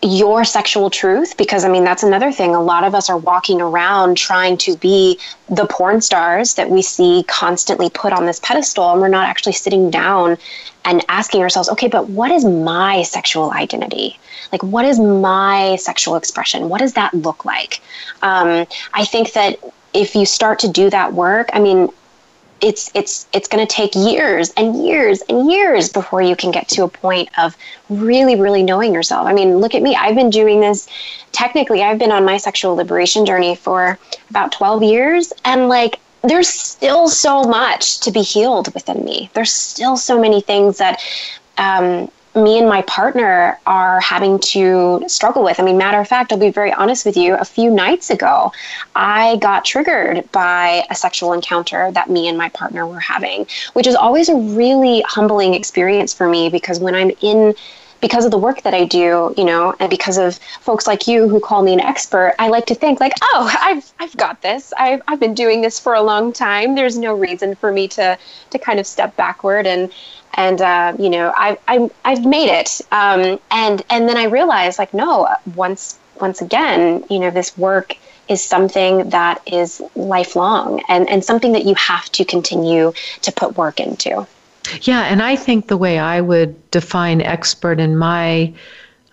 [0.03, 2.53] your sexual truth because i mean that's another thing.
[2.53, 5.17] A lot of us are walking around trying to be
[5.49, 9.53] the porn stars that we see constantly put on this pedestal and we're not actually
[9.53, 10.37] sitting down
[10.85, 14.19] and asking ourselves okay but what is my sexual identity?
[14.51, 16.69] Like what is my sexual expression?
[16.69, 17.81] What does that look like?
[18.21, 19.57] Um, i think that
[19.93, 21.89] if you start to do that work i mean
[22.61, 26.67] it's it's it's going to take years and years and years before you can get
[26.69, 27.55] to a point of
[27.89, 29.27] really really knowing yourself.
[29.27, 29.95] I mean look at me.
[29.95, 30.87] I've been doing this
[31.33, 33.99] technically i've been on my sexual liberation journey for
[34.29, 39.29] about 12 years and like there's still so much to be healed within me.
[39.33, 41.01] There's still so many things that
[41.57, 45.59] um, me and my partner are having to struggle with.
[45.59, 47.35] I mean, matter of fact, I'll be very honest with you.
[47.35, 48.51] A few nights ago,
[48.95, 53.87] I got triggered by a sexual encounter that me and my partner were having, which
[53.87, 57.55] is always a really humbling experience for me because when I'm in
[57.99, 61.27] because of the work that I do, you know, and because of folks like you
[61.27, 64.73] who call me an expert, I like to think like, oh, I've I've got this.
[64.77, 66.75] I've I've been doing this for a long time.
[66.75, 68.17] There's no reason for me to
[68.51, 69.91] to kind of step backward and
[70.37, 72.79] and uh, you know I, I I've made it.
[72.91, 77.95] Um, and and then I realized like no, once once again, you know this work
[78.29, 83.57] is something that is lifelong and and something that you have to continue to put
[83.57, 84.27] work into.
[84.81, 88.53] Yeah, and I think the way I would define expert in my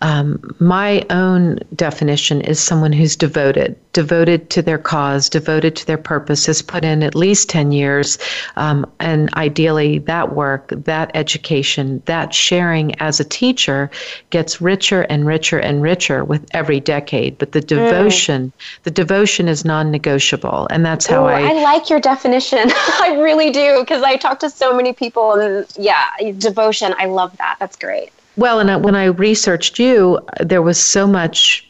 [0.05, 5.97] um, my own definition is someone who's devoted, devoted to their cause, devoted to their
[5.97, 8.19] purpose, has put in at least 10 years.
[8.55, 13.89] Um, and ideally, that work, that education, that sharing as a teacher
[14.29, 17.39] gets richer and richer and richer with every decade.
[17.39, 17.67] But the mm.
[17.67, 18.83] devotion, mm.
[18.83, 20.67] the devotion is non negotiable.
[20.69, 21.49] And that's how Ooh, I.
[21.49, 22.59] I like your definition.
[23.01, 25.33] I really do, because I talk to so many people.
[25.33, 26.05] And yeah,
[26.37, 27.57] devotion, I love that.
[27.59, 28.11] That's great.
[28.37, 31.67] Well, and when I researched you, there was so much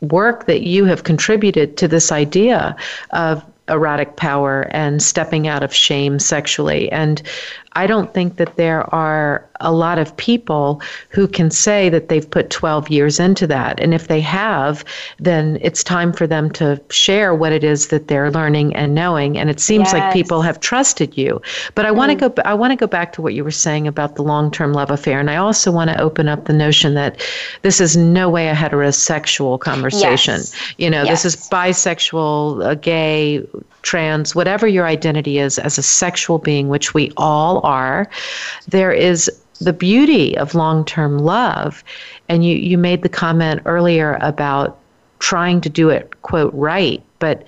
[0.00, 2.76] work that you have contributed to this idea
[3.10, 6.90] of erotic power and stepping out of shame sexually.
[6.92, 7.22] And
[7.76, 12.28] I don't think that there are a lot of people who can say that they've
[12.28, 13.78] put 12 years into that.
[13.80, 14.82] And if they have,
[15.18, 19.36] then it's time for them to share what it is that they're learning and knowing.
[19.36, 19.92] And it seems yes.
[19.92, 21.40] like people have trusted you.
[21.74, 22.34] But I want to mm.
[22.34, 24.90] go I want to go back to what you were saying about the long-term love
[24.90, 27.20] affair and I also want to open up the notion that
[27.60, 30.36] this is no way a heterosexual conversation.
[30.36, 30.74] Yes.
[30.78, 31.22] You know, yes.
[31.22, 33.46] this is bisexual, a gay,
[33.82, 38.08] trans, whatever your identity is as a sexual being, which we all are,
[38.68, 39.30] there is
[39.60, 41.82] the beauty of long term love.
[42.28, 44.78] And you, you made the comment earlier about
[45.18, 47.02] trying to do it, quote, right.
[47.18, 47.44] But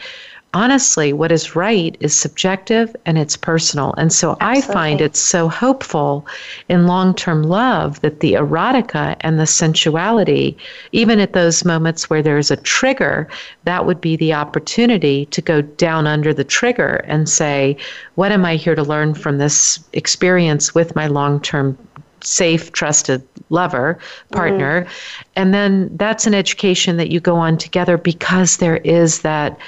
[0.55, 3.95] honestly, what is right is subjective and it's personal.
[3.99, 4.59] And so Absolutely.
[4.59, 6.27] I find it so hopeful
[6.69, 10.57] in long term love that the erotica and the sensuality,
[10.93, 13.29] even at those moments where there's a trigger,
[13.65, 17.77] that would be the opportunity to go down under the trigger and say,
[18.15, 21.77] what am I here to learn from this experience with my long term
[22.21, 23.99] safe, trusted lover,
[24.33, 24.83] partner.
[24.83, 25.23] Mm-hmm.
[25.37, 29.59] And then that's an education that you go on together because there is that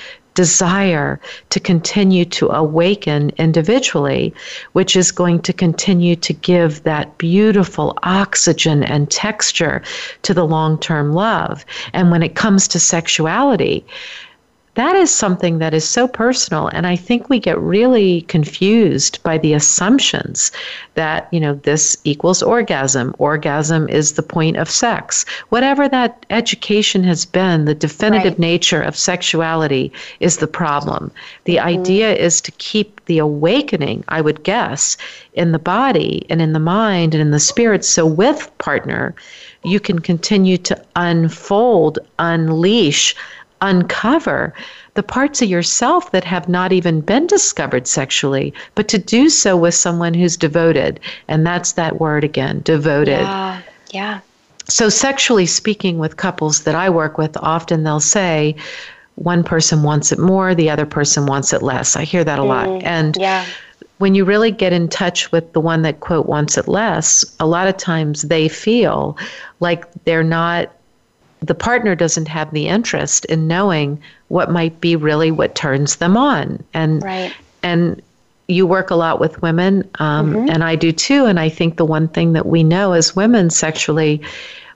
[0.40, 1.20] desire
[1.50, 4.32] to continue to awaken individually,
[4.72, 9.82] which is going to continue to give that beautiful oxygen and texture
[10.22, 11.66] to the long term love.
[11.92, 13.84] And when it comes to sexuality,
[14.80, 16.68] that is something that is so personal.
[16.68, 20.50] And I think we get really confused by the assumptions
[20.94, 23.14] that, you know, this equals orgasm.
[23.18, 25.26] Orgasm is the point of sex.
[25.50, 28.38] Whatever that education has been, the definitive right.
[28.38, 31.10] nature of sexuality is the problem.
[31.44, 31.68] The mm-hmm.
[31.68, 34.96] idea is to keep the awakening, I would guess,
[35.34, 37.84] in the body and in the mind and in the spirit.
[37.84, 39.14] So with partner,
[39.62, 43.14] you can continue to unfold, unleash,
[43.62, 44.54] uncover
[44.94, 49.56] the parts of yourself that have not even been discovered sexually, but to do so
[49.56, 51.00] with someone who's devoted.
[51.28, 53.20] And that's that word again devoted.
[53.20, 53.62] Yeah.
[53.92, 54.20] Yeah.
[54.68, 58.54] So, sexually speaking, with couples that I work with, often they'll say,
[59.16, 61.96] one person wants it more, the other person wants it less.
[61.96, 62.82] I hear that a mm, lot.
[62.84, 63.44] And yeah
[64.00, 67.46] when you really get in touch with the one that quote wants it less a
[67.46, 69.16] lot of times they feel
[69.60, 70.72] like they're not
[71.40, 76.16] the partner doesn't have the interest in knowing what might be really what turns them
[76.16, 77.32] on and right.
[77.62, 78.02] and
[78.48, 80.50] you work a lot with women um, mm-hmm.
[80.50, 83.50] and i do too and i think the one thing that we know as women
[83.50, 84.20] sexually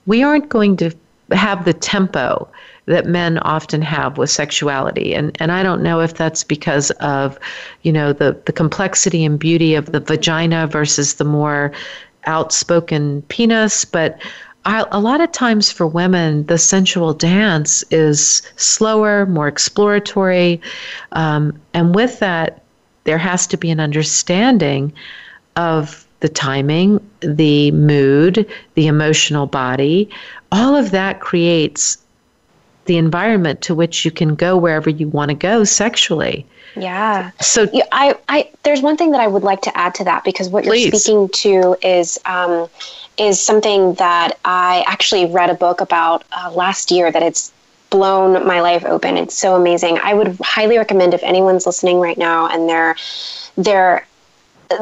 [0.06, 0.94] we aren't going to
[1.32, 2.48] have the tempo
[2.86, 5.14] that men often have with sexuality.
[5.14, 7.38] And and I don't know if that's because of,
[7.82, 11.72] you know, the, the complexity and beauty of the vagina versus the more
[12.26, 14.18] outspoken penis, but
[14.66, 20.60] I, a lot of times for women, the sensual dance is slower, more exploratory.
[21.12, 22.62] Um, and with that,
[23.04, 24.92] there has to be an understanding
[25.56, 30.08] of the timing, the mood, the emotional body.
[30.50, 31.98] All of that creates
[32.86, 36.46] the environment to which you can go wherever you want to go sexually.
[36.76, 37.30] Yeah.
[37.40, 40.24] So yeah, I, I, there's one thing that I would like to add to that
[40.24, 40.86] because what please.
[40.86, 42.68] you're speaking to is, um,
[43.16, 47.52] is something that I actually read a book about uh, last year that it's
[47.90, 49.16] blown my life open.
[49.16, 49.98] It's so amazing.
[49.98, 52.96] I would highly recommend if anyone's listening right now and they're,
[53.56, 54.06] they're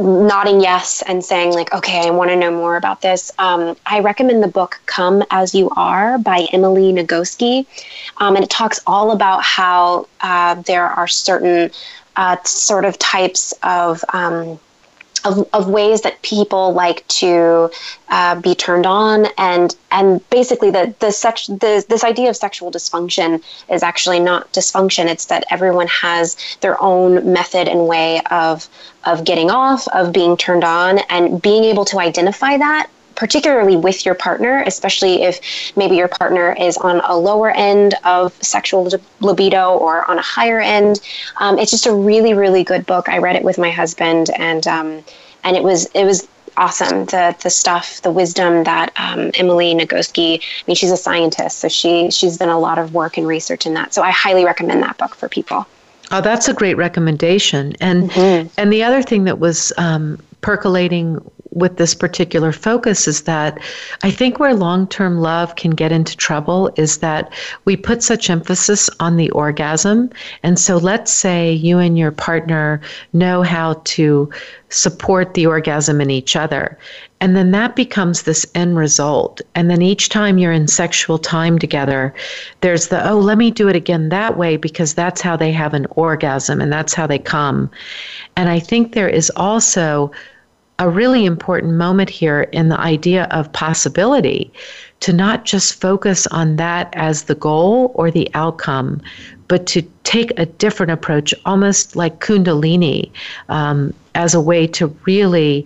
[0.01, 4.01] nodding yes and saying like okay i want to know more about this um, i
[4.01, 7.67] recommend the book come as you are by emily nagoski
[8.19, 11.71] um, and it talks all about how uh, there are certain
[12.17, 14.59] uh, sort of types of um,
[15.25, 17.71] of, of ways that people like to
[18.09, 22.71] uh, be turned on and and basically the the sex the, this idea of sexual
[22.71, 25.07] dysfunction is actually not dysfunction.
[25.07, 28.69] It's that everyone has their own method and way of
[29.05, 34.05] of getting off of being turned on and being able to identify that particularly with
[34.05, 35.41] your partner, especially if
[35.77, 38.89] maybe your partner is on a lower end of sexual
[39.21, 41.01] libido or on a higher end.
[41.39, 43.09] Um, it's just a really, really good book.
[43.09, 45.05] I read it with my husband, and um,
[45.45, 47.07] and it was it was awesome.
[47.07, 50.41] The the stuff, the wisdom that um, Emily Nagoski.
[50.41, 53.67] I mean, she's a scientist, so she she's done a lot of work and research
[53.67, 53.95] in that.
[53.95, 55.67] So I highly recommend that book for people.
[56.11, 57.75] Oh, that's a great recommendation.
[57.81, 58.49] And mm-hmm.
[58.59, 61.19] and the other thing that was um, percolating
[61.53, 63.59] with this particular focus is that
[64.03, 67.33] I think where long term love can get into trouble is that
[67.65, 70.11] we put such emphasis on the orgasm.
[70.43, 72.81] And so let's say you and your partner
[73.13, 74.31] know how to
[74.71, 76.79] support the orgasm in each other.
[77.21, 79.41] And then that becomes this end result.
[79.55, 82.13] And then each time you're in sexual time together,
[82.63, 85.73] there's the, oh, let me do it again that way because that's how they have
[85.73, 87.71] an orgasm and that's how they come.
[88.37, 90.11] And I think there is also
[90.83, 94.53] a really important moment here in the idea of possibility
[94.99, 99.01] to not just focus on that as the goal or the outcome,
[99.47, 103.13] but to take a different approach, almost like Kundalini,
[103.49, 105.65] um, as a way to really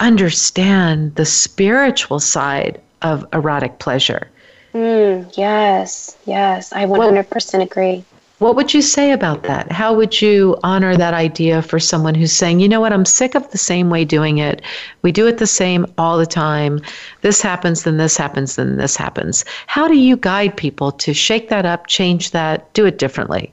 [0.00, 4.28] understand the spiritual side of erotic pleasure.
[4.74, 8.04] Mm, yes, yes, I 100% well, agree.
[8.38, 9.72] What would you say about that?
[9.72, 13.34] How would you honor that idea for someone who's saying, you know what, I'm sick
[13.34, 14.62] of the same way doing it.
[15.02, 16.80] We do it the same all the time.
[17.22, 19.44] This happens, then this happens, then this happens.
[19.66, 23.52] How do you guide people to shake that up, change that, do it differently?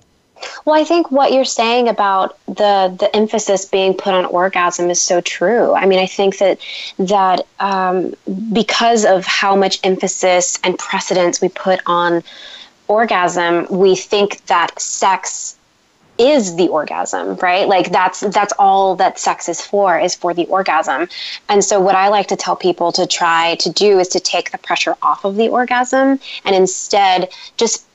[0.66, 5.02] Well, I think what you're saying about the the emphasis being put on orgasm is
[5.02, 5.74] so true.
[5.74, 6.60] I mean, I think that
[7.00, 8.14] that um,
[8.54, 12.24] because of how much emphasis and precedence we put on
[12.88, 15.58] orgasm, we think that sex
[16.18, 17.68] is the orgasm right?
[17.68, 21.10] Like that's that's all that sex is for is for the orgasm.
[21.50, 24.52] And so what i like to tell people to try to do is to take
[24.52, 27.86] the pressure off of the orgasm and instead just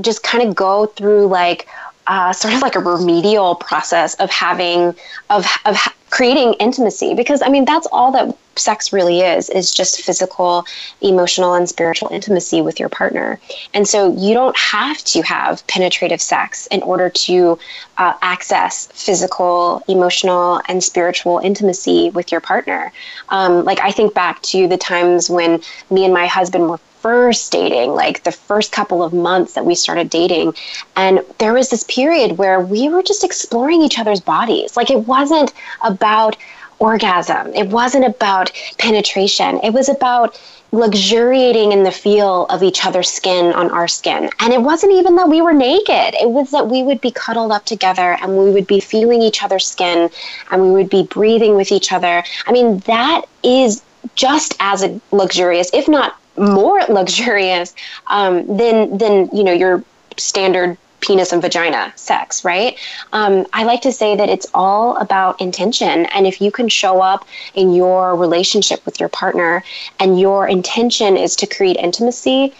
[0.00, 1.68] just kind of go through like
[2.06, 4.94] uh, sort of like a remedial process of having
[5.30, 5.76] of of
[6.10, 10.66] creating intimacy because i mean that's all that sex really is is just physical
[11.00, 13.38] emotional and spiritual intimacy with your partner.
[13.74, 17.58] And so you don't have to have penetrative sex in order to
[17.98, 22.92] uh, access physical emotional and spiritual intimacy with your partner.
[23.28, 27.52] Um, like i think back to the times when me and my husband were first
[27.52, 30.52] dating, like the first couple of months that we started dating.
[30.96, 34.76] And there was this period where we were just exploring each other's bodies.
[34.76, 35.52] Like it wasn't
[35.84, 36.36] about
[36.80, 40.36] orgasm, it wasn't about penetration, it was about
[40.72, 44.28] luxuriating in the feel of each other's skin on our skin.
[44.40, 47.52] And it wasn't even that we were naked, it was that we would be cuddled
[47.52, 50.10] up together and we would be feeling each other's skin
[50.50, 52.24] and we would be breathing with each other.
[52.48, 53.80] I mean, that is
[54.16, 57.74] just as luxurious, if not more luxurious
[58.06, 59.82] um, than than you know your
[60.16, 62.78] standard penis and vagina sex, right?
[63.12, 66.06] Um, I like to say that it's all about intention.
[66.06, 69.62] And if you can show up in your relationship with your partner
[70.00, 72.52] and your intention is to create intimacy,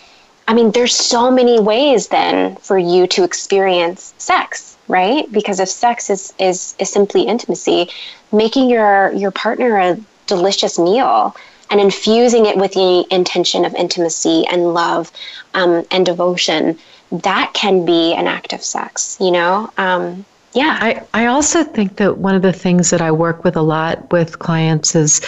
[0.49, 5.31] I mean, there's so many ways then for you to experience sex, right?
[5.33, 7.91] Because if sex is, is, is simply intimacy,
[8.31, 9.99] making your, your partner a
[10.29, 11.35] delicious meal
[11.71, 15.11] and infusing it with the intention of intimacy and love
[15.55, 16.79] um, and devotion,
[17.11, 19.71] that can be an act of sex, you know?
[19.77, 20.79] Um, yeah.
[20.81, 24.11] I, I also think that one of the things that I work with a lot
[24.11, 25.21] with clients is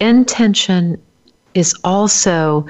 [0.00, 1.00] intention
[1.54, 2.66] is also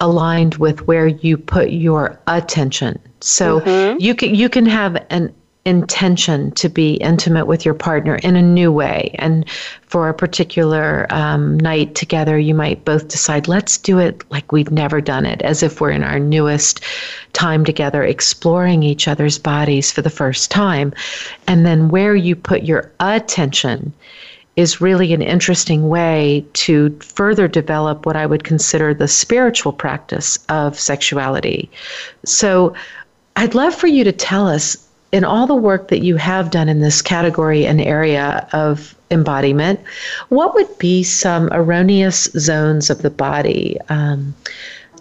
[0.00, 3.00] aligned with where you put your attention.
[3.20, 3.98] So mm-hmm.
[3.98, 5.34] you can you can have an
[5.66, 9.10] intention to be intimate with your partner in a new way.
[9.18, 9.48] And
[9.82, 14.70] for a particular um, night together, you might both decide, let's do it like we've
[14.70, 16.80] never done it, as if we're in our newest
[17.32, 20.94] time together, exploring each other's bodies for the first time.
[21.48, 23.92] And then where you put your attention
[24.54, 30.38] is really an interesting way to further develop what I would consider the spiritual practice
[30.48, 31.68] of sexuality.
[32.24, 32.74] So
[33.34, 36.68] I'd love for you to tell us in all the work that you have done
[36.68, 39.80] in this category and area of embodiment,
[40.28, 44.34] what would be some erogenous zones of the body, um,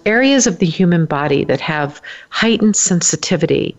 [0.06, 3.76] areas of the human body that have heightened sensitivity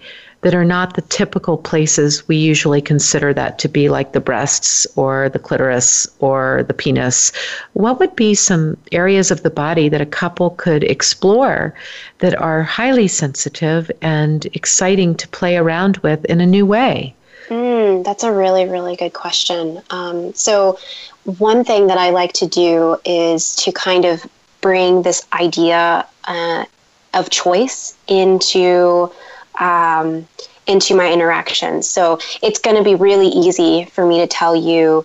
[0.47, 4.86] that are not the typical places we usually consider that to be, like the breasts
[4.94, 7.32] or the clitoris or the penis.
[7.72, 11.74] What would be some areas of the body that a couple could explore
[12.20, 17.12] that are highly sensitive and exciting to play around with in a new way?
[17.49, 19.82] Mm, that's a really, really good question.
[19.90, 20.78] Um, so,
[21.24, 24.24] one thing that I like to do is to kind of
[24.61, 26.66] bring this idea uh,
[27.14, 29.11] of choice into
[29.59, 30.27] um,
[30.67, 31.89] into my interactions.
[31.89, 35.05] So it's going to be really easy for me to tell you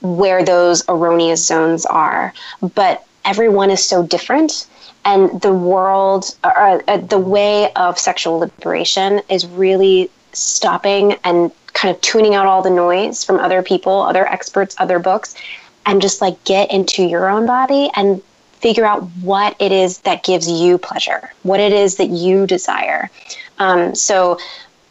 [0.00, 2.32] where those erogenous zones are.
[2.74, 4.66] But everyone is so different.
[5.04, 11.94] And the world, or, uh, the way of sexual liberation is really stopping and kind
[11.94, 15.34] of tuning out all the noise from other people, other experts, other books,
[15.86, 18.22] and just like get into your own body and
[18.52, 23.10] figure out what it is that gives you pleasure, what it is that you desire.
[23.58, 24.38] Um, so,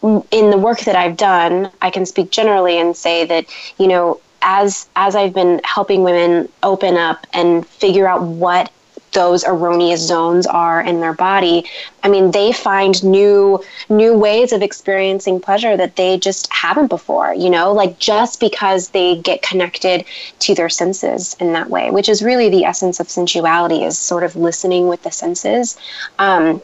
[0.03, 3.45] in the work that I've done, I can speak generally and say that
[3.78, 8.72] you know, as as I've been helping women open up and figure out what
[9.12, 11.66] those erogenous zones are in their body
[12.03, 17.34] i mean they find new new ways of experiencing pleasure that they just haven't before
[17.34, 20.05] you know like just because they get connected
[20.39, 24.24] to their senses in that way which is really the essence of sensuality is sort
[24.24, 25.78] of listening with the senses.
[26.20, 26.62] Um,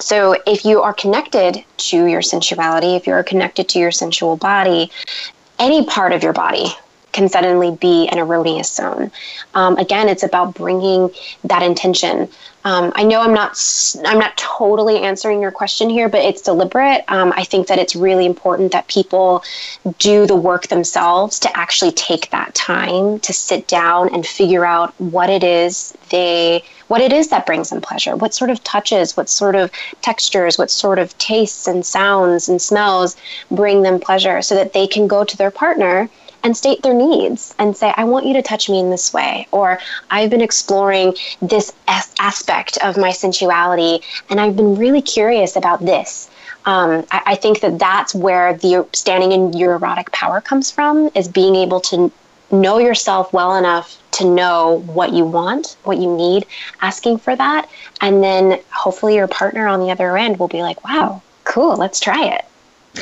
[0.00, 4.36] so, if you are connected to your sensuality, if you are connected to your sensual
[4.36, 4.90] body,
[5.58, 6.66] any part of your body
[7.12, 9.10] can suddenly be an erogenous zone.
[9.54, 11.10] Um, again, it's about bringing
[11.44, 12.28] that intention.
[12.64, 13.60] Um, I know I'm not
[14.04, 17.04] I'm not totally answering your question here, but it's deliberate.
[17.08, 19.44] Um, I think that it's really important that people
[19.98, 24.94] do the work themselves to actually take that time to sit down and figure out
[24.98, 29.16] what it is they what it is that brings them pleasure, what sort of touches,
[29.16, 29.70] what sort of
[30.02, 33.16] textures, what sort of tastes and sounds and smells
[33.50, 36.08] bring them pleasure, so that they can go to their partner
[36.44, 39.48] and state their needs and say, I want you to touch me in this way,
[39.50, 39.80] or
[40.10, 45.84] I've been exploring this as- aspect of my sensuality and I've been really curious about
[45.84, 46.30] this.
[46.66, 51.10] Um, I, I, think that that's where the standing in your erotic power comes from
[51.14, 52.10] is being able to
[52.50, 56.46] know yourself well enough to know what you want, what you need,
[56.80, 57.68] asking for that.
[58.00, 62.00] And then hopefully your partner on the other end will be like, wow, cool, let's
[62.00, 62.44] try it.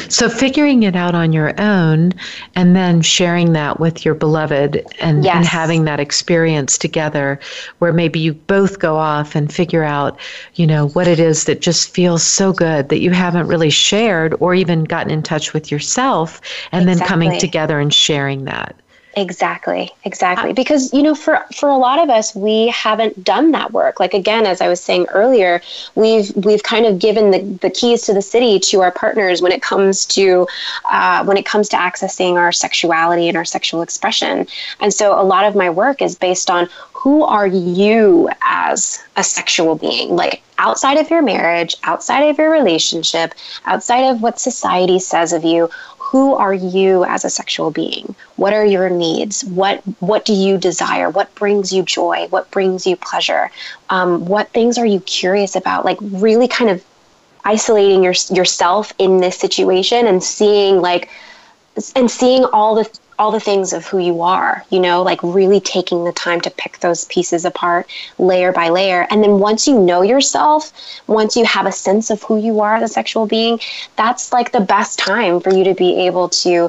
[0.08, 2.12] So figuring it out on your own
[2.54, 5.36] and then sharing that with your beloved and, yes.
[5.36, 7.38] and, having that experience together
[7.78, 10.18] where maybe you both go off and figure out,
[10.54, 14.34] you know, what it is that just feels so good that you haven't really shared
[14.40, 16.40] or even gotten in touch with yourself
[16.72, 16.98] and exactly.
[16.98, 18.74] then coming together and sharing that.
[19.14, 20.54] Exactly, exactly.
[20.54, 24.00] Because you know, for for a lot of us, we haven't done that work.
[24.00, 25.60] Like again, as I was saying earlier,
[25.94, 29.52] we've we've kind of given the, the keys to the city to our partners when
[29.52, 30.48] it comes to
[30.90, 34.46] uh, when it comes to accessing our sexuality and our sexual expression.
[34.80, 39.24] And so, a lot of my work is based on who are you as a
[39.24, 43.34] sexual being, like outside of your marriage, outside of your relationship,
[43.66, 45.68] outside of what society says of you
[46.12, 48.14] who are you as a sexual being?
[48.36, 49.46] What are your needs?
[49.46, 51.08] What what do you desire?
[51.08, 52.26] What brings you joy?
[52.28, 53.50] What brings you pleasure?
[53.88, 55.86] Um, what things are you curious about?
[55.86, 56.84] Like really kind of
[57.46, 61.08] isolating your, yourself in this situation and seeing like
[61.96, 62.84] and seeing all the
[63.22, 66.50] all the things of who you are, you know, like really taking the time to
[66.50, 69.06] pick those pieces apart layer by layer.
[69.10, 70.72] And then once you know yourself,
[71.06, 73.60] once you have a sense of who you are as a sexual being,
[73.94, 76.68] that's like the best time for you to be able to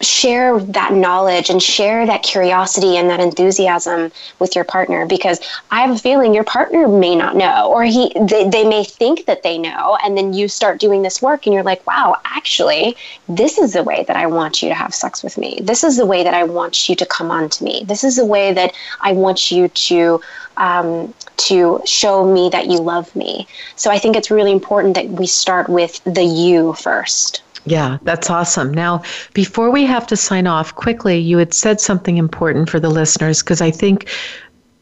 [0.00, 5.40] share that knowledge and share that curiosity and that enthusiasm with your partner because
[5.70, 9.26] i have a feeling your partner may not know or he they, they may think
[9.26, 12.96] that they know and then you start doing this work and you're like wow actually
[13.28, 15.58] this is the way that i want you to have sex with me.
[15.62, 17.84] This is the way that i want you to come on to me.
[17.86, 20.20] This is the way that i want you to
[20.56, 23.46] um, to show me that you love me.
[23.76, 28.30] So i think it's really important that we start with the you first yeah, that's
[28.30, 28.72] awesome.
[28.72, 29.02] Now,
[29.34, 33.42] before we have to sign off, quickly, you had said something important for the listeners
[33.42, 34.08] because I think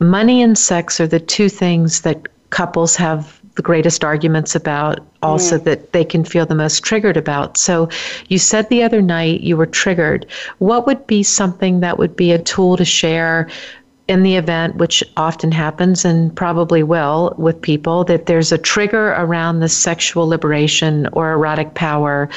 [0.00, 5.58] money and sex are the two things that couples have the greatest arguments about, also
[5.58, 5.64] mm.
[5.64, 7.56] that they can feel the most triggered about.
[7.56, 7.88] So,
[8.28, 10.26] you said the other night you were triggered.
[10.58, 13.48] What would be something that would be a tool to share
[14.08, 19.08] in the event, which often happens and probably will with people, that there's a trigger
[19.12, 22.28] around the sexual liberation or erotic power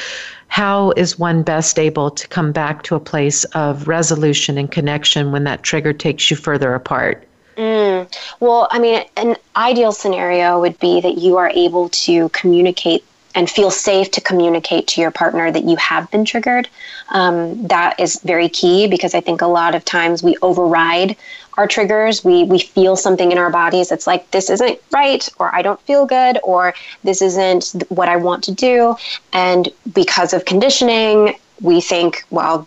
[0.50, 5.30] how is one best able to come back to a place of resolution and connection
[5.30, 7.24] when that trigger takes you further apart?
[7.56, 8.12] Mm.
[8.40, 13.04] Well, I mean, an ideal scenario would be that you are able to communicate
[13.34, 16.68] and feel safe to communicate to your partner that you have been triggered.
[17.10, 21.16] Um, that is very key because I think a lot of times we override
[21.54, 22.24] our triggers.
[22.24, 23.92] We we feel something in our bodies.
[23.92, 26.74] It's like this isn't right, or I don't feel good, or
[27.04, 28.96] this isn't what I want to do.
[29.32, 32.66] And because of conditioning, we think, well,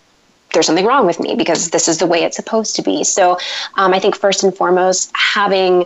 [0.54, 3.04] there's something wrong with me because this is the way it's supposed to be.
[3.04, 3.38] So
[3.76, 5.86] um, I think first and foremost, having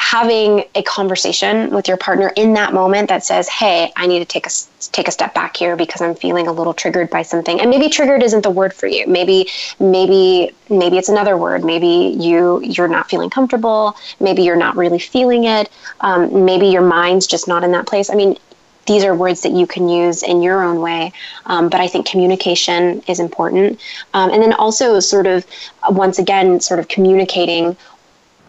[0.00, 4.24] having a conversation with your partner in that moment that says, "Hey, I need to
[4.24, 4.50] take a
[4.92, 7.90] take a step back here because I'm feeling a little triggered by something." And maybe
[7.90, 9.06] triggered isn't the word for you.
[9.06, 11.66] Maybe maybe maybe it's another word.
[11.66, 13.94] Maybe you you're not feeling comfortable.
[14.20, 15.70] Maybe you're not really feeling it.
[16.00, 18.08] Um, maybe your mind's just not in that place.
[18.08, 18.38] I mean,
[18.86, 21.12] these are words that you can use in your own way.
[21.44, 23.78] Um, but I think communication is important.
[24.14, 25.44] Um, and then also, sort of,
[25.90, 27.76] once again, sort of communicating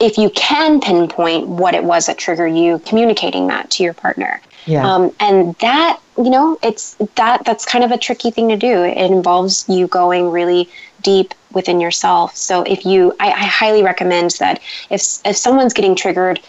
[0.01, 4.41] if you can pinpoint what it was that triggered you, communicating that to your partner.
[4.65, 4.87] Yeah.
[4.87, 8.83] Um, and that, you know, it's that that's kind of a tricky thing to do.
[8.83, 10.69] It involves you going really
[11.01, 12.35] deep within yourself.
[12.35, 16.39] So if you, I, I highly recommend that if if someone's getting triggered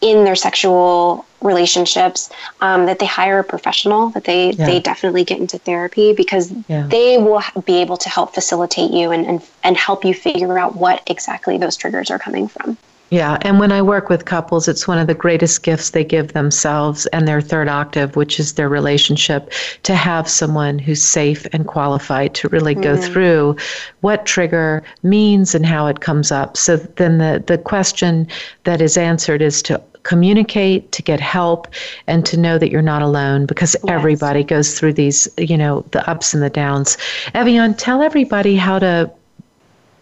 [0.00, 2.30] in their sexual relationships,
[2.60, 4.66] um, that they hire a professional, that they yeah.
[4.66, 6.86] they definitely get into therapy because yeah.
[6.88, 10.76] they will be able to help facilitate you and, and and help you figure out
[10.76, 12.76] what exactly those triggers are coming from.
[13.10, 16.32] Yeah, and when I work with couples, it's one of the greatest gifts they give
[16.32, 19.52] themselves and their third octave, which is their relationship,
[19.84, 22.82] to have someone who's safe and qualified to really mm.
[22.82, 23.56] go through
[24.00, 26.56] what trigger means and how it comes up.
[26.56, 28.26] So then the, the question
[28.64, 31.68] that is answered is to communicate, to get help,
[32.08, 33.92] and to know that you're not alone because yes.
[33.92, 36.96] everybody goes through these, you know, the ups and the downs.
[37.34, 39.10] Ev'Yan, tell everybody how to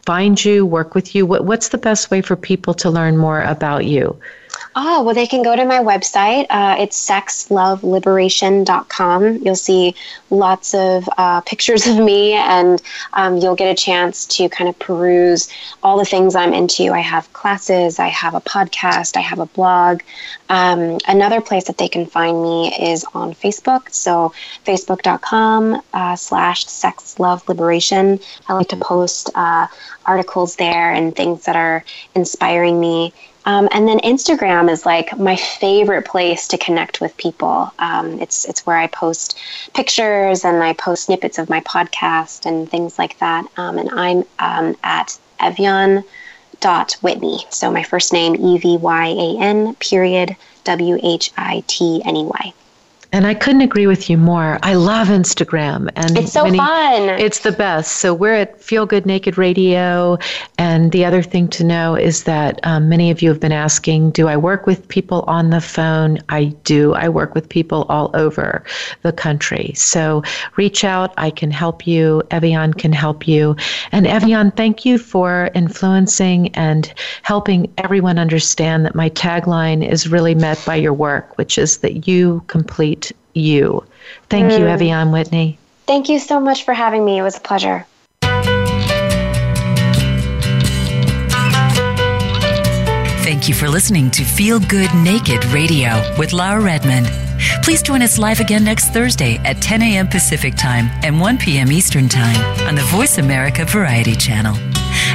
[0.04, 1.26] find you, work with you?
[1.26, 4.18] What, what's the best way for people to learn more about you?
[4.76, 6.46] Oh, well, they can go to my website.
[6.50, 9.36] Uh, it's sexloveliberation.com.
[9.36, 9.94] You'll see
[10.30, 14.76] lots of uh, pictures of me, and um, you'll get a chance to kind of
[14.80, 15.48] peruse
[15.84, 16.92] all the things I'm into.
[16.92, 20.00] I have classes, I have a podcast, I have a blog.
[20.48, 23.92] Um, another place that they can find me is on Facebook.
[23.92, 24.32] So,
[24.66, 28.20] facebook.com uh, slash sexloveliberation.
[28.48, 29.68] I like to post uh,
[30.04, 31.84] articles there and things that are
[32.16, 33.12] inspiring me.
[33.46, 37.72] Um, and then Instagram is like my favorite place to connect with people.
[37.78, 39.38] Um, it's it's where I post
[39.74, 43.46] pictures and I post snippets of my podcast and things like that.
[43.56, 46.04] Um, and I'm um, at Evyan
[46.60, 47.44] dot Whitney.
[47.50, 52.16] So my first name E V Y A N period W H I T N
[52.16, 52.52] E Y.
[53.14, 54.58] And I couldn't agree with you more.
[54.64, 57.10] I love Instagram, and it's so many, fun.
[57.10, 57.98] It's the best.
[57.98, 60.18] So we're at Feel Good Naked Radio,
[60.58, 64.10] and the other thing to know is that um, many of you have been asking,
[64.10, 66.94] "Do I work with people on the phone?" I do.
[66.94, 68.64] I work with people all over
[69.02, 69.74] the country.
[69.76, 70.24] So
[70.56, 71.14] reach out.
[71.16, 72.20] I can help you.
[72.32, 73.54] Ev'Yan can help you.
[73.92, 76.92] And Ev'Yan, thank you for influencing and
[77.22, 82.08] helping everyone understand that my tagline is really met by your work, which is that
[82.08, 83.03] you complete
[83.34, 83.84] you.
[84.30, 84.58] Thank mm.
[84.58, 85.58] you, Ev'Yan Whitney.
[85.86, 87.18] Thank you so much for having me.
[87.18, 87.86] It was a pleasure.
[93.24, 97.10] Thank you for listening to Feel Good Naked Radio with Laura Redmond.
[97.62, 100.08] Please join us live again next Thursday at 10 a.m.
[100.08, 101.72] Pacific Time and 1 p.m.
[101.72, 104.56] Eastern Time on the Voice America Variety Channel.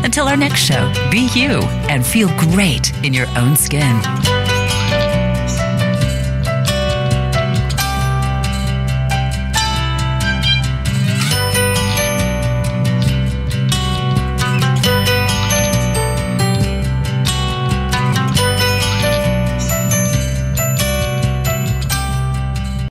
[0.04, 4.02] Until our next show, be you and feel great in your own skin.